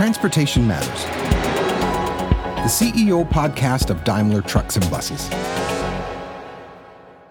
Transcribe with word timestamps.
Transportation 0.00 0.66
Matters, 0.66 1.04
the 2.64 2.86
CEO 2.86 3.28
podcast 3.28 3.90
of 3.90 4.02
Daimler 4.02 4.40
Trucks 4.40 4.76
and 4.76 4.90
Buses. 4.90 5.28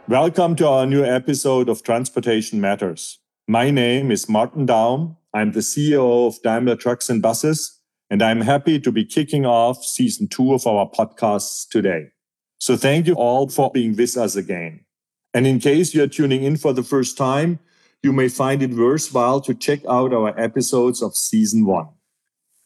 Welcome 0.08 0.56
to 0.58 0.68
our 0.68 0.86
new 0.86 1.04
episode 1.04 1.68
of 1.68 1.82
Transportation 1.82 2.62
Matters. 2.62 3.18
My 3.48 3.72
name 3.72 4.12
is 4.12 4.30
Martin 4.30 4.68
Daum. 4.68 5.18
I'm 5.34 5.54
the 5.54 5.62
CEO 5.62 6.28
of 6.28 6.40
Daimler 6.44 6.76
Trucks 6.76 7.10
and 7.10 7.24
Buses, 7.24 7.76
and 8.08 8.22
I'm 8.22 8.42
happy 8.42 8.80
to 8.82 8.92
be 8.92 9.04
kicking 9.04 9.48
off 9.48 9.84
season 9.84 10.28
two 10.28 10.54
of 10.54 10.68
our 10.68 10.88
podcasts 10.88 11.68
today. 11.68 12.12
So 12.60 12.78
thank 12.78 13.08
you 13.08 13.16
all 13.16 13.50
for 13.50 13.72
being 13.72 13.96
with 13.96 14.16
us 14.16 14.36
again. 14.36 14.86
And 15.34 15.48
in 15.48 15.58
case 15.58 15.96
you're 15.96 16.06
tuning 16.06 16.44
in 16.44 16.56
for 16.56 16.74
the 16.74 16.84
first 16.84 17.18
time, 17.18 17.58
you 18.04 18.14
may 18.14 18.30
find 18.30 18.62
it 18.62 18.76
worthwhile 18.76 19.42
to 19.42 19.56
check 19.56 19.80
out 19.90 20.14
our 20.14 20.40
episodes 20.40 21.02
of 21.02 21.16
season 21.16 21.66
one. 21.66 21.88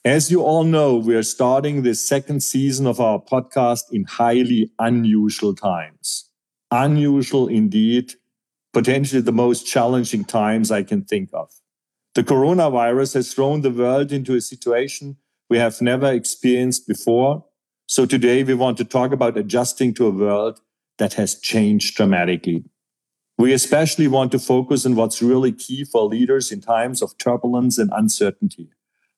As 0.05 0.29
you 0.29 0.41
all 0.41 0.65
know, 0.65 0.97
we 0.97 1.15
are 1.15 1.23
starting 1.23 1.83
the 1.83 1.95
second 1.95 2.43
season 2.43 2.85
of 2.85 2.99
our 2.99 3.21
podcast 3.21 3.83
in 3.89 4.03
highly 4.03 4.69
unusual 4.77 5.55
times. 5.55 6.29
Unusual 6.71 7.47
indeed, 7.47 8.15
potentially 8.73 9.21
the 9.21 9.31
most 9.31 9.65
challenging 9.65 10.25
times 10.25 10.71
I 10.71 10.83
can 10.83 11.05
think 11.05 11.29
of. 11.31 11.53
The 12.15 12.23
coronavirus 12.23 13.13
has 13.13 13.33
thrown 13.33 13.61
the 13.61 13.71
world 13.71 14.11
into 14.11 14.35
a 14.35 14.41
situation 14.41 15.15
we 15.49 15.57
have 15.57 15.81
never 15.81 16.11
experienced 16.11 16.85
before. 16.85 17.45
So 17.87 18.05
today 18.05 18.43
we 18.43 18.55
want 18.55 18.77
to 18.79 18.85
talk 18.85 19.13
about 19.13 19.37
adjusting 19.37 19.93
to 19.93 20.07
a 20.07 20.11
world 20.11 20.59
that 20.97 21.13
has 21.13 21.39
changed 21.39 21.95
dramatically. 21.95 22.65
We 23.37 23.53
especially 23.53 24.09
want 24.09 24.33
to 24.33 24.39
focus 24.39 24.85
on 24.85 24.95
what's 24.95 25.21
really 25.21 25.53
key 25.53 25.85
for 25.85 26.03
leaders 26.03 26.51
in 26.51 26.59
times 26.59 27.01
of 27.01 27.17
turbulence 27.17 27.77
and 27.77 27.89
uncertainty. 27.93 28.69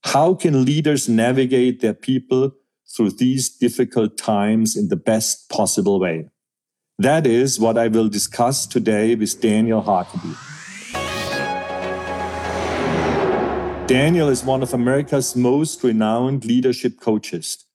How 0.06 0.36
can 0.36 0.64
leaders 0.64 1.10
navigate 1.10 1.82
their 1.82 1.96
people 1.96 2.52
through 2.88 3.12
these 3.12 3.50
difficult 3.50 4.18
times 4.18 4.78
in 4.78 4.90
the 4.90 4.96
best 4.96 5.50
possible 5.50 6.00
way? 6.00 6.30
That 7.00 7.26
is 7.26 7.60
what 7.60 7.76
I 7.76 7.88
will 7.88 8.08
discuss 8.08 8.68
today 8.68 9.16
with 9.16 9.42
Daniel 9.42 9.82
Harkavy. 9.82 10.38
Daniel 13.88 14.30
is 14.30 14.44
one 14.44 14.62
of 14.62 14.76
America's 14.76 15.36
most 15.36 15.84
renowned 15.84 16.46
leadership 16.46 17.00
coaches. 17.02 17.66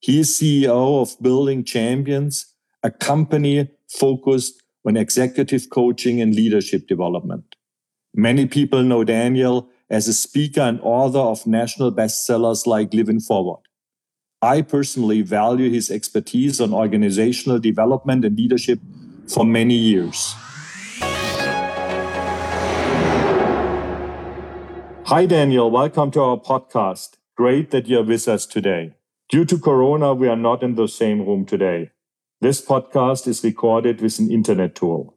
He 0.00 0.20
is 0.20 0.30
CEO 0.30 1.02
of 1.02 1.22
Building 1.22 1.64
Champions, 1.64 2.46
a 2.82 2.90
company 2.90 3.68
focused 3.88 4.62
on 4.86 4.96
executive 4.96 5.68
coaching 5.68 6.20
and 6.20 6.34
leadership 6.34 6.88
development. 6.88 7.56
Many 8.14 8.46
people 8.46 8.82
know 8.82 9.04
Daniel 9.04 9.68
as 9.94 10.08
a 10.08 10.12
speaker 10.12 10.60
and 10.60 10.80
author 10.82 11.20
of 11.20 11.46
national 11.46 11.92
bestsellers 11.92 12.66
like 12.66 12.92
Living 12.92 13.20
Forward. 13.20 13.60
I 14.42 14.60
personally 14.60 15.22
value 15.22 15.70
his 15.70 15.88
expertise 15.88 16.60
on 16.60 16.74
organizational 16.74 17.60
development 17.60 18.24
and 18.24 18.36
leadership 18.36 18.80
for 19.28 19.44
many 19.44 19.76
years. 19.76 20.34
Hi, 25.06 25.26
Daniel. 25.26 25.70
Welcome 25.70 26.10
to 26.10 26.22
our 26.22 26.38
podcast. 26.38 27.10
Great 27.36 27.70
that 27.70 27.86
you're 27.86 28.02
with 28.02 28.26
us 28.26 28.46
today. 28.46 28.94
Due 29.28 29.44
to 29.44 29.56
Corona, 29.56 30.12
we 30.12 30.26
are 30.26 30.42
not 30.48 30.64
in 30.64 30.74
the 30.74 30.88
same 30.88 31.24
room 31.24 31.46
today. 31.46 31.92
This 32.40 32.60
podcast 32.60 33.28
is 33.28 33.44
recorded 33.44 34.00
with 34.00 34.18
an 34.18 34.28
internet 34.28 34.74
tool. 34.74 35.16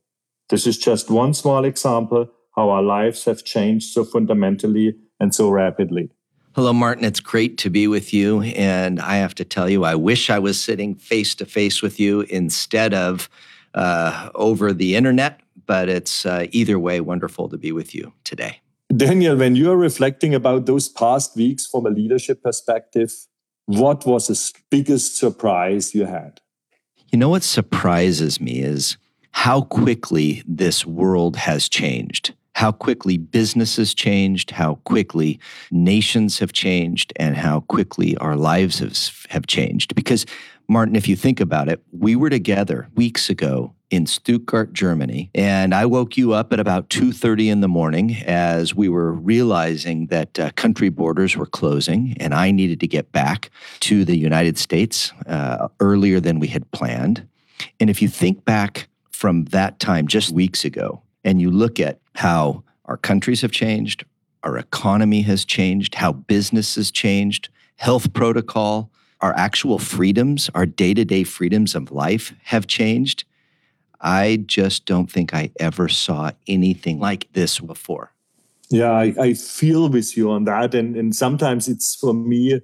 This 0.50 0.67
is 0.67 0.78
just 0.78 1.09
one 1.09 1.33
small 1.33 1.66
example 1.66 2.30
how 2.58 2.72
our 2.72 2.81
lives 2.81 3.23
have 3.25 3.44
changed 3.44 3.94
so 3.94 4.03
fundamentally 4.03 4.95
and 5.19 5.33
so 5.33 5.50
rapidly. 5.50 6.09
Hello, 6.55 6.73
Martin. 6.73 7.05
It's 7.05 7.19
great 7.19 7.59
to 7.59 7.69
be 7.69 7.88
with 7.88 8.11
you. 8.11 8.41
And 8.41 8.99
I 8.99 9.17
have 9.17 9.36
to 9.36 9.45
tell 9.45 9.69
you, 9.69 9.86
I 9.86 9.94
wish 9.94 10.31
I 10.31 10.39
was 10.39 10.59
sitting 10.59 10.95
face 10.95 11.36
to 11.36 11.45
face 11.45 11.83
with 11.83 11.99
you 11.99 12.21
instead 12.21 12.95
of 12.95 13.30
uh, 13.76 14.32
over 14.33 14.73
the 14.73 14.95
internet, 14.95 15.39
but 15.67 15.87
it's 15.87 16.26
uh, 16.26 16.48
either 16.52 16.80
way 16.80 16.99
wonderful 16.99 17.48
to 17.49 17.58
be 17.58 17.71
with 17.71 17.93
you 17.93 18.11
today. 18.23 18.59
Daniel, 18.95 19.36
when 19.36 19.55
you're 19.55 19.77
reflecting 19.77 20.33
about 20.33 20.65
those 20.65 20.89
past 20.89 21.36
weeks 21.36 21.67
from 21.67 21.86
a 21.86 21.89
leadership 21.89 22.42
perspective, 22.42 23.14
what 23.65 24.05
was 24.08 24.27
the 24.27 24.59
biggest 24.71 25.17
surprise 25.17 25.93
you 25.93 26.05
had? 26.05 26.42
You 27.11 27.20
know 27.20 27.30
what 27.30 27.43
surprises 27.43 28.42
me 28.42 28.61
is 28.61 28.98
how 29.32 29.61
quickly 29.61 30.42
this 30.48 30.86
world 30.86 31.36
has 31.36 31.70
changed, 31.70 32.33
how 32.58 32.72
quickly 32.72 33.20
businesses 33.20 33.94
changed, 33.94 34.50
how 34.50 34.73
quickly 34.84 35.40
nations 35.70 36.40
have 36.40 36.52
changed, 36.52 37.14
and 37.18 37.38
how 37.38 37.60
quickly 37.60 38.18
our 38.18 38.36
lives 38.36 38.80
have, 38.80 38.98
have 39.30 39.45
changed. 39.45 39.94
Because, 39.94 40.26
Martin, 40.68 40.95
if 40.95 41.08
you 41.08 41.16
think 41.16 41.40
about 41.40 41.70
it, 41.70 41.80
we 41.92 42.16
were 42.16 42.32
together 42.32 42.88
weeks 42.95 43.30
ago 43.30 43.76
in 43.92 44.08
Stuttgart, 44.08 44.73
Germany, 44.73 45.30
and 45.36 45.72
I 45.76 45.86
woke 45.86 46.18
you 46.18 46.34
up 46.34 46.52
at 46.52 46.60
about 46.60 46.90
2:30 46.90 47.52
in 47.52 47.62
the 47.62 47.68
morning 47.68 48.16
as 48.26 48.74
we 48.74 48.89
were 48.89 49.14
realizing 49.14 50.08
that 50.08 50.39
uh, 50.39 50.50
country 50.56 50.89
borders 50.89 51.38
were 51.38 51.45
closing 51.45 52.18
and 52.20 52.34
I 52.34 52.50
needed 52.50 52.80
to 52.80 52.88
get 52.88 53.12
back 53.12 53.52
to 53.82 54.04
the 54.04 54.18
United 54.18 54.58
States 54.58 55.14
uh, 55.28 55.68
earlier 55.80 56.20
than 56.20 56.39
we 56.39 56.48
had 56.48 56.70
planned. 56.72 57.28
And 57.80 57.89
if 57.92 58.02
you 58.02 58.08
think 58.08 58.45
back 58.45 58.89
from 59.12 59.45
that 59.45 59.80
time 59.80 60.08
just 60.08 60.32
weeks 60.32 60.66
ago 60.66 61.04
and 61.24 61.42
you 61.42 61.52
look 61.52 61.80
at 61.80 62.00
how 62.17 62.64
our 62.86 62.98
countries 62.98 63.42
have 63.42 63.52
changed, 63.52 64.05
our 64.44 64.58
economy 64.58 65.22
has 65.22 65.45
changed, 65.45 65.95
how 65.95 66.11
business 66.11 66.76
has 66.76 66.92
changed, 66.92 67.50
health 67.78 68.14
protocol, 68.14 68.89
our 69.22 69.36
actual 69.36 69.80
freedoms, 69.80 70.50
our 70.54 70.66
day-to-day 70.66 71.23
freedoms 71.23 71.76
of 71.76 71.92
life 71.92 72.33
have 72.44 72.67
changed 72.67 73.26
I 74.02 74.44
just 74.45 74.86
don't 74.86 75.11
think 75.11 75.33
I 75.33 75.52
ever 75.60 75.88
saw 75.88 76.32
anything 76.48 77.00
like 77.00 77.32
this 77.33 77.60
before. 77.60 78.14
Yeah, 78.70 78.92
I, 78.92 79.14
I 79.20 79.33
feel 79.33 79.89
with 79.89 80.17
you 80.17 80.30
on 80.30 80.44
that. 80.44 80.76
And, 80.76 80.95
and 80.95 81.16
sometimes 81.16 81.67
it's 81.67 81.95
for 81.95 82.14
me 82.14 82.61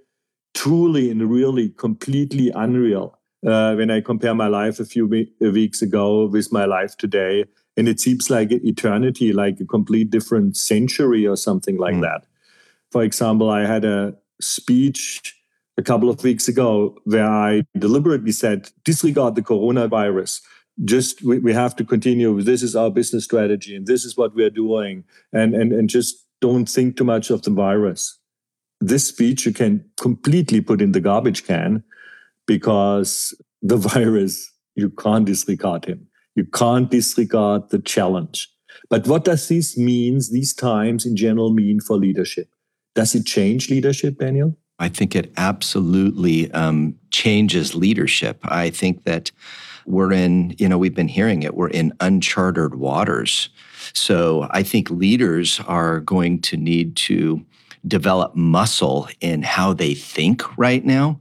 truly 0.53 1.09
and 1.09 1.30
really 1.30 1.69
completely 1.69 2.52
unreal 2.53 3.18
uh, 3.46 3.74
when 3.75 3.90
I 3.90 4.02
compare 4.02 4.36
my 4.36 4.47
life 4.47 4.80
a 4.80 4.86
few 4.86 5.08
we- 5.08 5.31
weeks 5.40 5.81
ago 5.81 6.28
with 6.28 6.52
my 6.52 6.66
life 6.66 6.97
today. 6.97 7.46
And 7.75 7.88
it 7.88 8.00
seems 8.00 8.29
like 8.29 8.51
eternity, 8.51 9.34
like 9.34 9.59
a 9.59 9.66
complete 9.66 10.09
different 10.11 10.57
century 10.57 11.25
or 11.25 11.35
something 11.35 11.78
like 11.78 11.95
mm. 11.95 12.01
that. 12.01 12.25
For 12.91 13.03
example, 13.03 13.50
I 13.50 13.66
had 13.66 13.85
a 13.85 14.16
speech 14.39 15.35
a 15.78 15.81
couple 15.81 16.09
of 16.09 16.23
weeks 16.23 16.47
ago 16.47 16.95
where 17.06 17.28
I 17.28 17.63
deliberately 17.78 18.31
said, 18.31 18.69
disregard 18.83 19.35
the 19.35 19.41
coronavirus. 19.41 20.41
Just 20.85 21.23
we, 21.23 21.39
we 21.39 21.53
have 21.53 21.75
to 21.78 21.83
continue. 21.83 22.41
This 22.41 22.63
is 22.63 22.75
our 22.75 22.91
business 22.91 23.23
strategy 23.23 23.75
and 23.75 23.88
this 23.88 24.06
is 24.06 24.17
what 24.17 24.35
we're 24.35 24.50
doing. 24.50 25.03
And 25.31 25.56
and 25.56 25.72
and 25.72 25.89
just 25.89 26.25
don't 26.41 26.67
think 26.67 26.97
too 26.97 27.03
much 27.03 27.29
of 27.29 27.41
the 27.44 27.51
virus. 27.51 28.19
This 28.81 29.07
speech 29.07 29.45
you 29.45 29.53
can 29.53 29.85
completely 29.97 30.62
put 30.62 30.81
in 30.81 30.91
the 30.91 31.00
garbage 31.00 31.45
can 31.45 31.83
because 32.45 33.33
the 33.62 33.78
virus 33.94 34.51
you 34.75 34.89
can't 34.89 35.25
disregard 35.25 35.85
him 35.85 36.07
you 36.35 36.45
can't 36.45 36.89
disregard 36.89 37.69
the 37.69 37.79
challenge 37.79 38.49
but 38.89 39.07
what 39.07 39.23
does 39.23 39.47
this 39.47 39.77
means 39.77 40.31
these 40.31 40.53
times 40.53 41.05
in 41.05 41.16
general 41.16 41.53
mean 41.53 41.79
for 41.79 41.97
leadership 41.97 42.47
does 42.95 43.16
it 43.16 43.25
change 43.25 43.69
leadership 43.69 44.17
daniel 44.19 44.55
i 44.79 44.89
think 44.89 45.16
it 45.16 45.31
absolutely 45.38 46.51
um, 46.51 46.95
changes 47.11 47.75
leadership 47.75 48.39
i 48.44 48.69
think 48.69 49.03
that 49.03 49.31
we're 49.85 50.13
in, 50.13 50.55
you 50.57 50.67
know, 50.67 50.77
we've 50.77 50.95
been 50.95 51.07
hearing 51.07 51.44
it, 51.44 51.55
we're 51.55 51.69
in 51.69 51.94
uncharted 51.99 52.75
waters. 52.75 53.50
So 53.94 54.47
I 54.51 54.63
think 54.63 54.89
leaders 54.89 55.59
are 55.67 56.00
going 56.00 56.41
to 56.41 56.57
need 56.57 56.95
to 56.97 57.45
develop 57.86 58.36
muscle 58.36 59.09
in 59.19 59.44
how 59.44 59.74
they 59.74 59.94
think 59.94 60.57
right 60.57 60.86
now, 60.86 61.19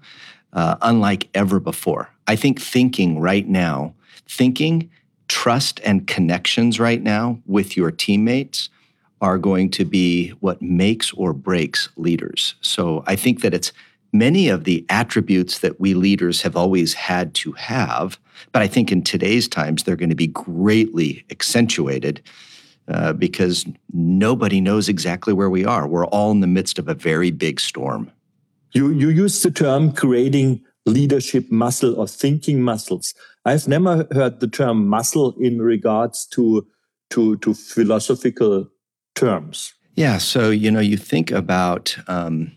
uh, 0.52 0.76
unlike 0.82 1.28
ever 1.34 1.58
before. 1.58 2.08
I 2.28 2.36
think 2.36 2.60
thinking 2.60 3.18
right 3.18 3.48
now, 3.48 3.94
thinking, 4.28 4.90
trust, 5.32 5.80
and 5.82 6.06
connections 6.06 6.78
right 6.78 7.02
now 7.02 7.38
with 7.46 7.74
your 7.74 7.90
teammates 7.90 8.68
are 9.22 9.38
going 9.38 9.70
to 9.70 9.82
be 9.82 10.28
what 10.40 10.60
makes 10.60 11.10
or 11.14 11.32
breaks 11.32 11.88
leaders. 11.96 12.54
So 12.60 13.02
I 13.06 13.16
think 13.16 13.40
that 13.40 13.54
it's 13.54 13.72
many 14.12 14.50
of 14.50 14.64
the 14.64 14.84
attributes 14.90 15.60
that 15.60 15.80
we 15.80 15.94
leaders 15.94 16.42
have 16.42 16.54
always 16.54 16.92
had 16.92 17.32
to 17.36 17.52
have. 17.52 18.18
But 18.52 18.60
I 18.60 18.68
think 18.68 18.92
in 18.92 19.02
today's 19.02 19.48
times, 19.48 19.84
they're 19.84 19.96
going 19.96 20.10
to 20.10 20.14
be 20.14 20.26
greatly 20.26 21.24
accentuated 21.30 22.20
uh, 22.88 23.14
because 23.14 23.64
nobody 23.90 24.60
knows 24.60 24.86
exactly 24.86 25.32
where 25.32 25.48
we 25.48 25.64
are. 25.64 25.88
We're 25.88 26.04
all 26.06 26.30
in 26.30 26.40
the 26.40 26.46
midst 26.46 26.78
of 26.78 26.88
a 26.88 26.94
very 26.94 27.30
big 27.30 27.58
storm. 27.58 28.10
You, 28.72 28.90
you 28.90 29.08
use 29.08 29.42
the 29.42 29.50
term 29.50 29.92
creating 29.92 30.60
leadership 30.84 31.50
muscle 31.50 31.98
or 31.98 32.06
thinking 32.06 32.60
muscles. 32.62 33.14
I've 33.44 33.66
never 33.66 34.06
heard 34.12 34.40
the 34.40 34.48
term 34.48 34.88
muscle 34.88 35.34
in 35.38 35.60
regards 35.60 36.26
to, 36.26 36.66
to, 37.10 37.36
to 37.38 37.54
philosophical 37.54 38.68
terms. 39.14 39.74
Yeah. 39.94 40.18
So, 40.18 40.50
you 40.50 40.70
know, 40.70 40.80
you 40.80 40.96
think 40.96 41.30
about, 41.30 41.96
um, 42.08 42.52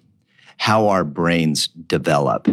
how 0.58 0.88
our 0.88 1.04
brains 1.04 1.68
develop. 1.68 2.48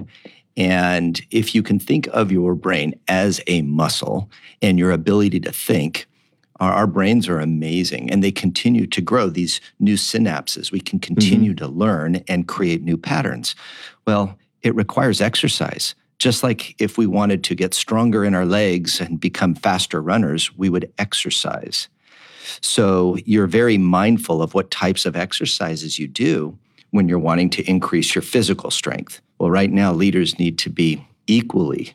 And 0.56 1.20
if 1.30 1.54
you 1.54 1.62
can 1.62 1.78
think 1.78 2.08
of 2.08 2.32
your 2.32 2.54
brain 2.54 2.98
as 3.08 3.40
a 3.46 3.62
muscle 3.62 4.30
and 4.60 4.78
your 4.78 4.90
ability 4.90 5.40
to 5.40 5.52
think, 5.52 6.06
our, 6.60 6.86
brains 6.86 7.28
are 7.28 7.40
amazing 7.40 8.10
and 8.10 8.22
they 8.22 8.30
continue 8.30 8.86
to 8.86 9.00
grow 9.00 9.28
these 9.28 9.60
new 9.80 9.94
synapses. 9.94 10.70
We 10.70 10.80
can 10.80 11.00
continue 11.00 11.52
mm-hmm. 11.54 11.64
to 11.64 11.72
learn 11.72 12.16
and 12.28 12.46
create 12.46 12.82
new 12.82 12.96
patterns. 12.96 13.56
Well, 14.06 14.38
it 14.62 14.74
requires 14.76 15.20
exercise. 15.20 15.96
Just 16.22 16.44
like 16.44 16.80
if 16.80 16.96
we 16.96 17.08
wanted 17.08 17.42
to 17.42 17.56
get 17.56 17.74
stronger 17.74 18.24
in 18.24 18.32
our 18.32 18.46
legs 18.46 19.00
and 19.00 19.18
become 19.18 19.56
faster 19.56 20.00
runners, 20.00 20.56
we 20.56 20.68
would 20.68 20.88
exercise. 20.96 21.88
So 22.60 23.16
you're 23.24 23.48
very 23.48 23.76
mindful 23.76 24.40
of 24.40 24.54
what 24.54 24.70
types 24.70 25.04
of 25.04 25.16
exercises 25.16 25.98
you 25.98 26.06
do 26.06 26.56
when 26.92 27.08
you're 27.08 27.18
wanting 27.18 27.50
to 27.50 27.68
increase 27.68 28.14
your 28.14 28.22
physical 28.22 28.70
strength. 28.70 29.20
Well, 29.40 29.50
right 29.50 29.72
now, 29.72 29.92
leaders 29.92 30.38
need 30.38 30.58
to 30.58 30.70
be 30.70 31.04
equally 31.26 31.94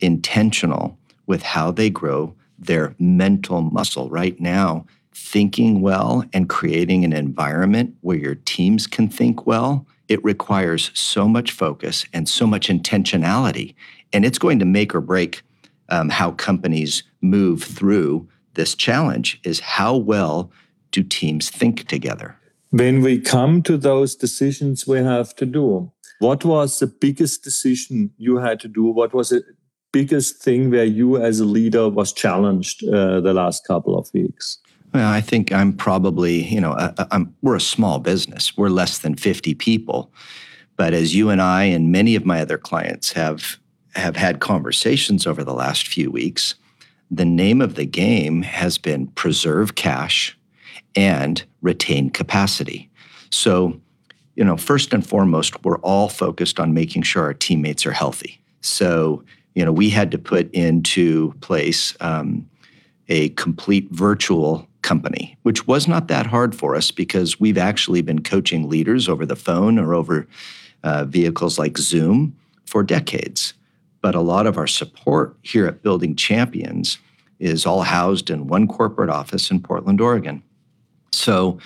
intentional 0.00 0.98
with 1.28 1.44
how 1.44 1.70
they 1.70 1.88
grow 1.88 2.34
their 2.58 2.96
mental 2.98 3.60
muscle. 3.60 4.10
Right 4.10 4.40
now, 4.40 4.86
thinking 5.14 5.82
well 5.82 6.24
and 6.32 6.48
creating 6.48 7.04
an 7.04 7.12
environment 7.12 7.94
where 8.00 8.16
your 8.16 8.34
teams 8.34 8.88
can 8.88 9.08
think 9.08 9.46
well, 9.46 9.86
it 10.08 10.22
requires 10.24 10.90
so 10.94 11.28
much 11.28 11.52
focus 11.52 12.04
and 12.12 12.28
so 12.28 12.46
much 12.46 12.68
intentionality. 12.68 13.74
And 14.12 14.24
it's 14.24 14.38
going 14.38 14.58
to 14.58 14.64
make 14.64 14.94
or 14.94 15.00
break 15.00 15.42
um, 15.88 16.08
how 16.08 16.32
companies 16.32 17.02
move 17.20 17.62
through 17.62 18.28
this 18.54 18.74
challenge 18.74 19.40
is 19.44 19.60
how 19.60 19.96
well 19.96 20.50
do 20.90 21.02
teams 21.02 21.50
think 21.50 21.86
together? 21.88 22.36
When 22.70 23.02
we 23.02 23.20
come 23.20 23.62
to 23.62 23.76
those 23.76 24.14
decisions 24.14 24.86
we 24.86 24.98
have 24.98 25.34
to 25.36 25.46
do, 25.46 25.90
what 26.18 26.44
was 26.44 26.78
the 26.78 26.86
biggest 26.86 27.44
decision 27.44 28.10
you 28.16 28.38
had 28.38 28.60
to 28.60 28.68
do? 28.68 28.84
What 28.84 29.14
was 29.14 29.28
the 29.30 29.42
biggest 29.92 30.42
thing 30.42 30.70
where 30.70 30.84
you 30.84 31.16
as 31.16 31.40
a 31.40 31.44
leader 31.44 31.88
was 31.88 32.12
challenged 32.12 32.86
uh, 32.88 33.20
the 33.20 33.32
last 33.32 33.66
couple 33.66 33.96
of 33.96 34.10
weeks? 34.12 34.58
Well, 34.94 35.10
I 35.10 35.20
think 35.20 35.52
I'm 35.52 35.72
probably, 35.72 36.44
you 36.44 36.60
know, 36.60 36.94
we're 37.42 37.56
a 37.56 37.60
small 37.60 37.98
business. 37.98 38.56
We're 38.56 38.70
less 38.70 38.98
than 38.98 39.16
50 39.16 39.54
people. 39.54 40.10
But 40.76 40.94
as 40.94 41.14
you 41.14 41.28
and 41.28 41.42
I 41.42 41.64
and 41.64 41.92
many 41.92 42.14
of 42.14 42.24
my 42.24 42.40
other 42.40 42.58
clients 42.58 43.12
have 43.12 43.58
have 43.94 44.16
had 44.16 44.38
conversations 44.38 45.26
over 45.26 45.42
the 45.42 45.54
last 45.54 45.88
few 45.88 46.10
weeks, 46.10 46.54
the 47.10 47.24
name 47.24 47.60
of 47.60 47.74
the 47.74 47.86
game 47.86 48.42
has 48.42 48.78
been 48.78 49.08
preserve 49.08 49.74
cash 49.74 50.38
and 50.94 51.44
retain 51.62 52.10
capacity. 52.10 52.88
So, 53.30 53.80
you 54.36 54.44
know, 54.44 54.56
first 54.56 54.92
and 54.92 55.04
foremost, 55.04 55.64
we're 55.64 55.78
all 55.78 56.08
focused 56.08 56.60
on 56.60 56.74
making 56.74 57.02
sure 57.02 57.24
our 57.24 57.34
teammates 57.34 57.84
are 57.86 57.92
healthy. 57.92 58.40
So, 58.60 59.24
you 59.54 59.64
know, 59.64 59.72
we 59.72 59.90
had 59.90 60.12
to 60.12 60.18
put 60.18 60.52
into 60.52 61.32
place 61.40 61.96
um, 62.00 62.48
a 63.08 63.30
complete 63.30 63.88
virtual 63.90 64.67
company, 64.82 65.36
which 65.42 65.66
was 65.66 65.88
not 65.88 66.08
that 66.08 66.26
hard 66.26 66.54
for 66.54 66.74
us 66.76 66.90
because 66.90 67.40
we've 67.40 67.58
actually 67.58 68.02
been 68.02 68.22
coaching 68.22 68.68
leaders 68.68 69.08
over 69.08 69.26
the 69.26 69.36
phone 69.36 69.78
or 69.78 69.94
over 69.94 70.26
uh, 70.82 71.04
vehicles 71.04 71.58
like 71.58 71.78
Zoom 71.78 72.36
for 72.66 72.82
decades. 72.82 73.54
But 74.00 74.14
a 74.14 74.20
lot 74.20 74.46
of 74.46 74.56
our 74.56 74.66
support 74.66 75.36
here 75.42 75.66
at 75.66 75.82
Building 75.82 76.14
Champions 76.14 76.98
is 77.40 77.66
all 77.66 77.82
housed 77.82 78.30
in 78.30 78.46
one 78.46 78.68
corporate 78.68 79.10
office 79.10 79.50
in 79.50 79.60
Portland, 79.60 80.00
Oregon. 80.00 80.42
So, 81.12 81.58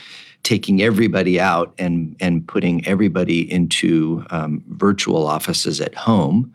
taking 0.43 0.83
everybody 0.83 1.39
out 1.39 1.73
and, 1.79 2.17
and 2.19 2.47
putting 2.49 2.85
everybody 2.87 3.51
into 3.51 4.25
um, 4.31 4.65
virtual 4.71 5.25
offices 5.25 5.81
at 5.81 5.95
home 5.95 6.53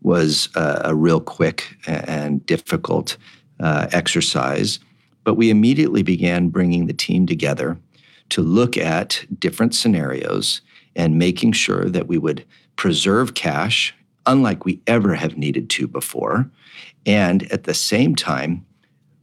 was 0.00 0.48
a, 0.54 0.80
a 0.84 0.94
real 0.94 1.20
quick 1.20 1.76
and 1.86 2.44
difficult 2.46 3.18
uh, 3.60 3.88
exercise. 3.92 4.78
But 5.26 5.34
we 5.34 5.50
immediately 5.50 6.04
began 6.04 6.50
bringing 6.50 6.86
the 6.86 6.92
team 6.92 7.26
together 7.26 7.76
to 8.28 8.42
look 8.42 8.76
at 8.76 9.26
different 9.40 9.74
scenarios 9.74 10.60
and 10.94 11.18
making 11.18 11.50
sure 11.50 11.86
that 11.86 12.06
we 12.06 12.16
would 12.16 12.44
preserve 12.76 13.34
cash, 13.34 13.92
unlike 14.24 14.64
we 14.64 14.80
ever 14.86 15.16
have 15.16 15.36
needed 15.36 15.68
to 15.70 15.88
before, 15.88 16.48
and 17.06 17.50
at 17.50 17.64
the 17.64 17.74
same 17.74 18.14
time, 18.14 18.64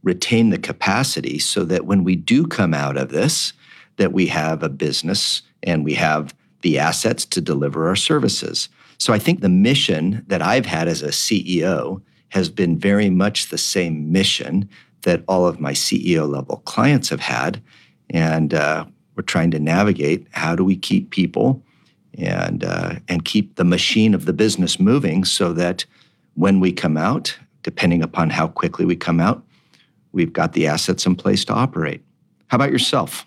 retain 0.02 0.50
the 0.50 0.58
capacity 0.58 1.38
so 1.38 1.64
that 1.64 1.86
when 1.86 2.04
we 2.04 2.16
do 2.16 2.46
come 2.46 2.74
out 2.74 2.98
of 2.98 3.08
this, 3.08 3.54
that 3.96 4.12
we 4.12 4.26
have 4.26 4.62
a 4.62 4.68
business 4.68 5.40
and 5.62 5.86
we 5.86 5.94
have 5.94 6.34
the 6.60 6.78
assets 6.78 7.24
to 7.24 7.40
deliver 7.40 7.88
our 7.88 7.96
services. 7.96 8.68
So 8.98 9.14
I 9.14 9.18
think 9.18 9.40
the 9.40 9.48
mission 9.48 10.22
that 10.26 10.42
I've 10.42 10.66
had 10.66 10.86
as 10.86 11.02
a 11.02 11.08
CEO 11.08 12.02
has 12.28 12.50
been 12.50 12.78
very 12.78 13.08
much 13.08 13.48
the 13.48 13.56
same 13.56 14.12
mission 14.12 14.68
that 15.04 15.22
all 15.28 15.46
of 15.46 15.60
my 15.60 15.72
CEO 15.72 16.28
level 16.28 16.58
clients 16.66 17.08
have 17.08 17.20
had. 17.20 17.62
And 18.10 18.52
uh, 18.52 18.84
we're 19.16 19.22
trying 19.22 19.50
to 19.52 19.58
navigate 19.58 20.26
how 20.32 20.54
do 20.54 20.64
we 20.64 20.76
keep 20.76 21.10
people 21.10 21.62
and, 22.18 22.64
uh, 22.64 22.96
and 23.08 23.24
keep 23.24 23.56
the 23.56 23.64
machine 23.64 24.14
of 24.14 24.24
the 24.26 24.32
business 24.32 24.78
moving 24.78 25.24
so 25.24 25.52
that 25.52 25.84
when 26.34 26.60
we 26.60 26.72
come 26.72 26.96
out, 26.96 27.36
depending 27.62 28.02
upon 28.02 28.30
how 28.30 28.48
quickly 28.48 28.84
we 28.84 28.96
come 28.96 29.20
out, 29.20 29.42
we've 30.12 30.32
got 30.32 30.52
the 30.52 30.66
assets 30.66 31.06
in 31.06 31.16
place 31.16 31.44
to 31.46 31.52
operate. 31.52 32.02
How 32.48 32.56
about 32.56 32.72
yourself? 32.72 33.26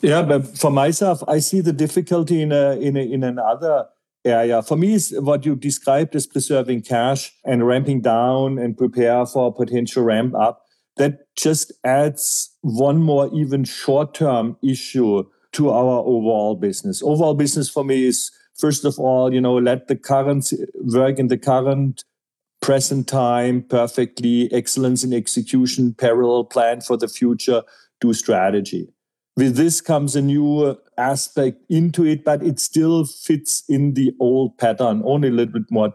Yeah, 0.00 0.22
but 0.22 0.46
for 0.58 0.70
myself, 0.70 1.22
I 1.28 1.38
see 1.38 1.60
the 1.60 1.72
difficulty 1.72 2.42
in 2.42 2.52
a, 2.52 2.72
in 2.72 2.96
a, 2.96 3.00
in 3.00 3.22
another 3.22 3.86
area. 4.24 4.62
For 4.62 4.76
me, 4.76 4.94
is 4.94 5.14
what 5.18 5.44
you 5.44 5.54
described 5.54 6.14
as 6.16 6.26
preserving 6.26 6.82
cash 6.82 7.32
and 7.44 7.66
ramping 7.66 8.00
down 8.00 8.58
and 8.58 8.76
prepare 8.76 9.26
for 9.26 9.48
a 9.48 9.52
potential 9.52 10.02
ramp 10.02 10.34
up 10.34 10.61
that 10.96 11.34
just 11.36 11.72
adds 11.84 12.54
one 12.60 12.98
more 12.98 13.30
even 13.32 13.64
short 13.64 14.14
term 14.14 14.56
issue 14.62 15.24
to 15.52 15.70
our 15.70 16.00
overall 16.00 16.54
business. 16.54 17.02
Overall 17.02 17.34
business 17.34 17.68
for 17.68 17.84
me 17.84 18.06
is 18.06 18.30
first 18.56 18.84
of 18.84 18.98
all, 18.98 19.32
you 19.32 19.40
know, 19.40 19.56
let 19.56 19.88
the 19.88 19.96
current 19.96 20.52
work 20.74 21.18
in 21.18 21.28
the 21.28 21.38
current 21.38 22.04
present 22.60 23.08
time 23.08 23.62
perfectly, 23.62 24.50
excellence 24.52 25.02
in 25.02 25.12
execution, 25.12 25.94
parallel 25.94 26.44
plan 26.44 26.80
for 26.80 26.96
the 26.96 27.08
future, 27.08 27.62
do 28.00 28.14
strategy. 28.14 28.88
With 29.36 29.56
this 29.56 29.80
comes 29.80 30.14
a 30.14 30.22
new 30.22 30.78
aspect 30.96 31.62
into 31.68 32.04
it, 32.04 32.22
but 32.24 32.42
it 32.42 32.60
still 32.60 33.04
fits 33.04 33.64
in 33.68 33.94
the 33.94 34.14
old 34.20 34.58
pattern, 34.58 35.02
only 35.04 35.28
a 35.28 35.32
little 35.32 35.54
bit 35.54 35.70
more, 35.70 35.94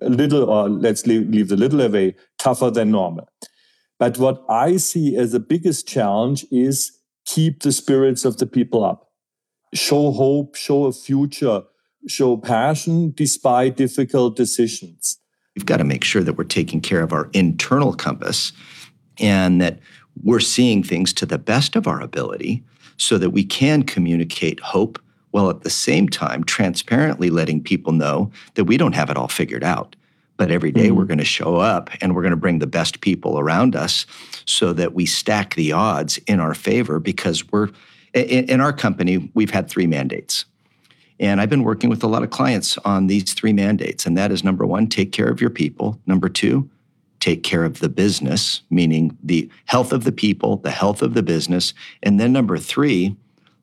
a 0.00 0.08
little, 0.08 0.48
or 0.48 0.68
let's 0.68 1.06
leave, 1.06 1.28
leave 1.28 1.48
the 1.48 1.56
little 1.56 1.80
away, 1.82 2.16
tougher 2.38 2.70
than 2.70 2.90
normal. 2.90 3.28
But 3.98 4.18
what 4.18 4.44
I 4.48 4.76
see 4.76 5.16
as 5.16 5.32
the 5.32 5.40
biggest 5.40 5.86
challenge 5.86 6.46
is 6.50 6.98
keep 7.24 7.62
the 7.62 7.72
spirits 7.72 8.24
of 8.24 8.38
the 8.38 8.46
people 8.46 8.84
up, 8.84 9.10
show 9.72 10.10
hope, 10.10 10.56
show 10.56 10.84
a 10.84 10.92
future, 10.92 11.62
show 12.06 12.36
passion 12.36 13.12
despite 13.16 13.76
difficult 13.76 14.36
decisions. 14.36 15.18
We've 15.56 15.66
got 15.66 15.76
to 15.76 15.84
make 15.84 16.04
sure 16.04 16.22
that 16.22 16.36
we're 16.36 16.44
taking 16.44 16.80
care 16.80 17.02
of 17.02 17.12
our 17.12 17.30
internal 17.32 17.94
compass 17.94 18.52
and 19.18 19.60
that 19.60 19.78
we're 20.22 20.40
seeing 20.40 20.82
things 20.82 21.12
to 21.14 21.26
the 21.26 21.38
best 21.38 21.76
of 21.76 21.86
our 21.86 22.00
ability 22.00 22.64
so 22.96 23.18
that 23.18 23.30
we 23.30 23.44
can 23.44 23.82
communicate 23.82 24.60
hope 24.60 25.00
while 25.30 25.50
at 25.50 25.62
the 25.62 25.70
same 25.70 26.08
time 26.08 26.44
transparently 26.44 27.30
letting 27.30 27.62
people 27.62 27.92
know 27.92 28.30
that 28.54 28.64
we 28.64 28.76
don't 28.76 28.94
have 28.94 29.10
it 29.10 29.16
all 29.16 29.28
figured 29.28 29.64
out. 29.64 29.96
But 30.36 30.50
every 30.50 30.72
day 30.72 30.88
mm-hmm. 30.88 30.96
we're 30.96 31.04
going 31.04 31.18
to 31.18 31.24
show 31.24 31.56
up 31.56 31.90
and 32.00 32.14
we're 32.14 32.22
going 32.22 32.32
to 32.32 32.36
bring 32.36 32.58
the 32.58 32.66
best 32.66 33.00
people 33.00 33.38
around 33.38 33.76
us 33.76 34.04
so 34.46 34.72
that 34.72 34.94
we 34.94 35.06
stack 35.06 35.54
the 35.54 35.72
odds 35.72 36.18
in 36.26 36.40
our 36.40 36.54
favor 36.54 36.98
because 36.98 37.50
we're 37.52 37.68
in, 38.14 38.44
in 38.48 38.60
our 38.60 38.72
company, 38.72 39.30
we've 39.34 39.50
had 39.50 39.68
three 39.68 39.86
mandates. 39.86 40.44
And 41.20 41.40
I've 41.40 41.50
been 41.50 41.62
working 41.62 41.90
with 41.90 42.02
a 42.02 42.08
lot 42.08 42.22
of 42.22 42.30
clients 42.30 42.76
on 42.78 43.06
these 43.06 43.32
three 43.34 43.52
mandates. 43.52 44.06
And 44.06 44.16
that 44.18 44.32
is 44.32 44.42
number 44.42 44.66
one, 44.66 44.88
take 44.88 45.12
care 45.12 45.28
of 45.28 45.40
your 45.40 45.50
people. 45.50 46.00
Number 46.06 46.28
two, 46.28 46.68
take 47.20 47.42
care 47.42 47.64
of 47.64 47.78
the 47.78 47.88
business, 47.88 48.62
meaning 48.70 49.16
the 49.22 49.48
health 49.66 49.92
of 49.92 50.04
the 50.04 50.12
people, 50.12 50.56
the 50.56 50.70
health 50.70 51.02
of 51.02 51.14
the 51.14 51.22
business. 51.22 51.72
And 52.02 52.18
then 52.18 52.32
number 52.32 52.58
three, 52.58 53.16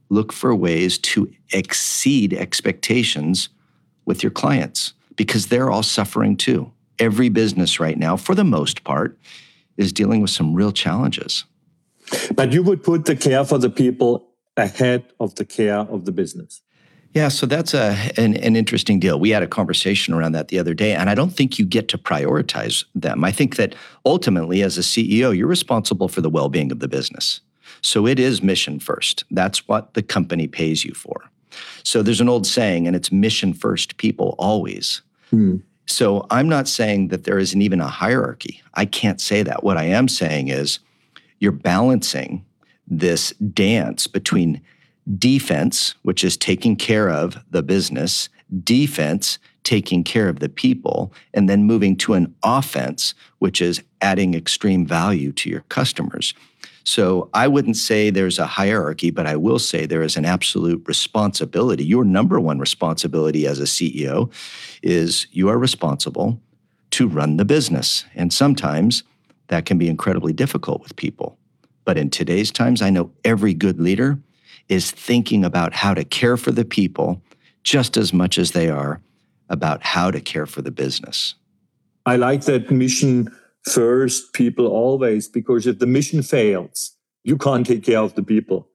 look 0.10 0.32
for 0.32 0.56
ways 0.56 0.98
to 1.00 1.32
exceed 1.52 2.34
expectations 2.34 3.50
with 4.06 4.24
your 4.24 4.32
clients 4.32 4.94
because 5.22 5.46
they're 5.46 5.70
all 5.70 5.84
suffering 5.84 6.36
too. 6.36 6.72
Every 6.98 7.30
business 7.30 7.80
right 7.80 7.96
now, 7.96 8.18
for 8.18 8.34
the 8.34 8.44
most 8.44 8.84
part, 8.84 9.20
is 9.78 9.94
dealing 9.94 10.20
with 10.20 10.32
some 10.32 10.56
real 10.56 10.72
challenges. 10.72 11.46
But 12.34 12.52
you 12.52 12.64
would 12.64 12.82
put 12.82 13.06
the 13.06 13.16
care 13.16 13.46
for 13.46 13.60
the 13.60 13.70
people 13.70 14.30
ahead 14.58 15.06
of 15.20 15.36
the 15.36 15.46
care 15.46 15.78
of 15.78 16.06
the 16.06 16.12
business. 16.12 16.64
Yeah, 17.14 17.28
so 17.28 17.46
that's 17.46 17.76
a 17.76 17.96
an, 18.18 18.36
an, 18.38 18.56
interesting 18.56 19.00
deal. 19.00 19.20
We 19.20 19.30
had 19.30 19.44
a 19.44 19.48
conversation 19.48 20.16
around 20.16 20.32
that 20.32 20.48
the 20.48 20.58
other 20.58 20.74
day, 20.74 20.94
and 20.94 21.08
I 21.08 21.14
don't 21.14 21.30
think 21.30 21.60
you 21.60 21.66
get 21.66 21.88
to 21.90 22.00
prioritize 22.00 22.84
them. 22.96 23.24
I 23.24 23.32
think 23.32 23.58
that 23.58 23.76
ultimately, 24.08 24.64
as 24.64 24.80
a 24.80 24.82
CEO, 24.82 25.38
you're 25.38 25.46
responsible 25.46 26.08
for 26.08 26.22
the 26.22 26.32
well 26.32 26.50
being 26.50 26.72
of 26.72 26.80
the 26.80 26.88
business. 26.88 27.42
So 27.82 28.08
it 28.08 28.18
is 28.18 28.42
mission 28.42 28.80
first. 28.80 29.24
That's 29.30 29.68
what 29.68 29.94
the 29.94 30.02
company 30.02 30.48
pays 30.48 30.84
you 30.84 30.96
for. 30.96 31.30
So 31.84 32.02
there's 32.02 32.22
an 32.22 32.30
old 32.30 32.48
saying, 32.48 32.88
and 32.88 32.96
it's 32.96 33.12
mission 33.12 33.54
first 33.54 33.98
people 33.98 34.34
always. 34.40 35.04
Hmm. 35.32 35.58
So 35.88 36.26
I'm 36.30 36.48
not 36.48 36.68
saying 36.68 37.10
that 37.10 37.24
there 37.24 37.40
isn't 37.40 37.62
even 37.62 37.82
a 37.82 37.88
hierarchy. 37.88 38.62
I 38.76 38.86
can't 38.86 39.20
say 39.20 39.44
that. 39.44 39.64
What 39.64 39.78
I 39.78 39.86
am 39.86 40.08
saying 40.08 40.48
is 40.48 40.80
you're 41.40 41.52
balancing 41.52 42.46
this 42.88 43.32
dance 43.32 44.08
between 44.08 44.62
defense, 45.18 45.96
which 46.04 46.24
is 46.24 46.38
taking 46.38 46.76
care 46.76 47.10
of 47.10 47.38
the 47.50 47.64
business, 47.64 48.30
defense, 48.64 49.40
taking 49.64 50.04
care 50.04 50.30
of 50.30 50.40
the 50.40 50.50
people, 50.50 51.14
and 51.34 51.50
then 51.50 51.64
moving 51.64 51.96
to 51.98 52.14
an 52.14 52.34
offense, 52.44 53.14
which 53.40 53.62
is 53.62 53.82
adding 54.02 54.34
extreme 54.34 54.86
value 54.86 55.32
to 55.34 55.50
your 55.50 55.62
customers. 55.70 56.34
So 56.84 57.30
I 57.34 57.48
wouldn't 57.48 57.78
say 57.78 58.10
there's 58.10 58.40
a 58.40 58.46
hierarchy, 58.46 59.12
but 59.12 59.28
I 59.28 59.36
will 59.36 59.60
say 59.60 59.86
there 59.86 60.02
is 60.02 60.18
an 60.18 60.26
absolute 60.26 60.84
responsibility. 60.88 61.86
Your 61.86 62.04
number 62.04 62.40
one 62.40 62.60
responsibility 62.60 63.46
as 63.46 63.60
a 63.60 63.64
CEO 63.64 64.32
is 64.82 65.28
you 65.32 65.50
are 65.50 65.58
responsible 65.58 66.40
to 66.92 67.08
run 67.08 67.38
the 67.38 67.46
business. 67.46 68.06
And 68.16 68.34
sometimes 68.34 69.04
that 69.48 69.66
can 69.66 69.78
be 69.78 69.90
incredibly 69.90 70.34
difficult 70.34 70.82
with 70.82 70.96
people. 70.96 71.38
But 71.86 71.98
in 71.98 72.10
today's 72.10 72.52
times, 72.52 72.82
I 72.82 72.90
know 72.90 73.12
every 73.24 73.54
good 73.54 73.80
leader 73.80 74.20
is 74.70 74.92
thinking 74.92 75.44
about 75.44 75.74
how 75.74 75.94
to 75.94 76.04
care 76.04 76.38
for 76.38 76.52
the 76.52 76.66
people 76.66 77.22
just 77.64 77.98
as 77.98 78.14
much 78.14 78.38
as 78.38 78.52
they 78.52 78.70
are 78.70 79.02
about 79.50 79.84
how 79.84 80.10
to 80.10 80.22
care 80.22 80.46
for 80.46 80.62
the 80.62 80.72
business. 80.72 81.36
I 82.06 82.16
like 82.16 82.46
that 82.46 82.72
mission 82.72 83.30
first 83.64 84.34
people 84.34 84.68
always 84.68 85.28
because 85.28 85.68
if 85.68 85.80
the 85.80 85.88
mission 85.88 86.22
fails, 86.22 86.96
you 87.24 87.38
can't 87.38 87.66
take 87.66 87.84
care 87.84 88.00
of 88.00 88.16
the 88.16 88.24
people. 88.24 88.68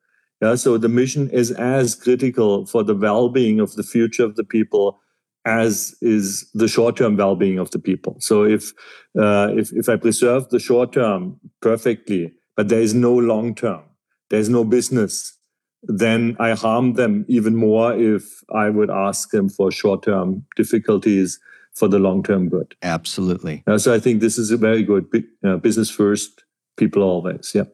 Yeah, 0.42 0.54
so 0.54 0.76
the 0.76 0.88
mission 0.88 1.30
is 1.30 1.50
as 1.50 1.94
critical 1.94 2.66
for 2.66 2.82
the 2.82 2.94
well-being 2.94 3.58
of 3.58 3.74
the 3.74 3.82
future 3.82 4.24
of 4.24 4.36
the 4.36 4.44
people 4.44 5.00
as 5.46 5.94
is 6.02 6.50
the 6.54 6.68
short-term 6.68 7.16
well-being 7.16 7.58
of 7.58 7.70
the 7.70 7.78
people. 7.78 8.16
So 8.18 8.44
if 8.44 8.72
uh, 9.18 9.52
if 9.56 9.72
if 9.72 9.88
I 9.88 9.96
preserve 9.96 10.48
the 10.50 10.58
short 10.58 10.92
term 10.92 11.40
perfectly, 11.62 12.34
but 12.56 12.68
there 12.68 12.80
is 12.80 12.92
no 12.92 13.14
long 13.14 13.54
term, 13.54 13.82
there's 14.28 14.48
no 14.48 14.64
business, 14.64 15.38
then 15.82 16.36
I 16.40 16.54
harm 16.54 16.94
them 16.94 17.24
even 17.28 17.56
more 17.56 17.94
if 17.94 18.42
I 18.52 18.70
would 18.70 18.90
ask 18.90 19.30
them 19.30 19.48
for 19.48 19.70
short-term 19.70 20.44
difficulties 20.56 21.38
for 21.76 21.88
the 21.88 21.98
long-term 21.98 22.48
good. 22.48 22.74
Absolutely. 22.82 23.62
Uh, 23.66 23.78
so 23.78 23.94
I 23.94 24.00
think 24.00 24.20
this 24.20 24.38
is 24.38 24.50
a 24.50 24.56
very 24.56 24.82
good 24.82 25.06
uh, 25.46 25.56
business 25.58 25.90
first, 25.90 26.42
people 26.76 27.02
always. 27.02 27.52
Yeah. 27.54 27.64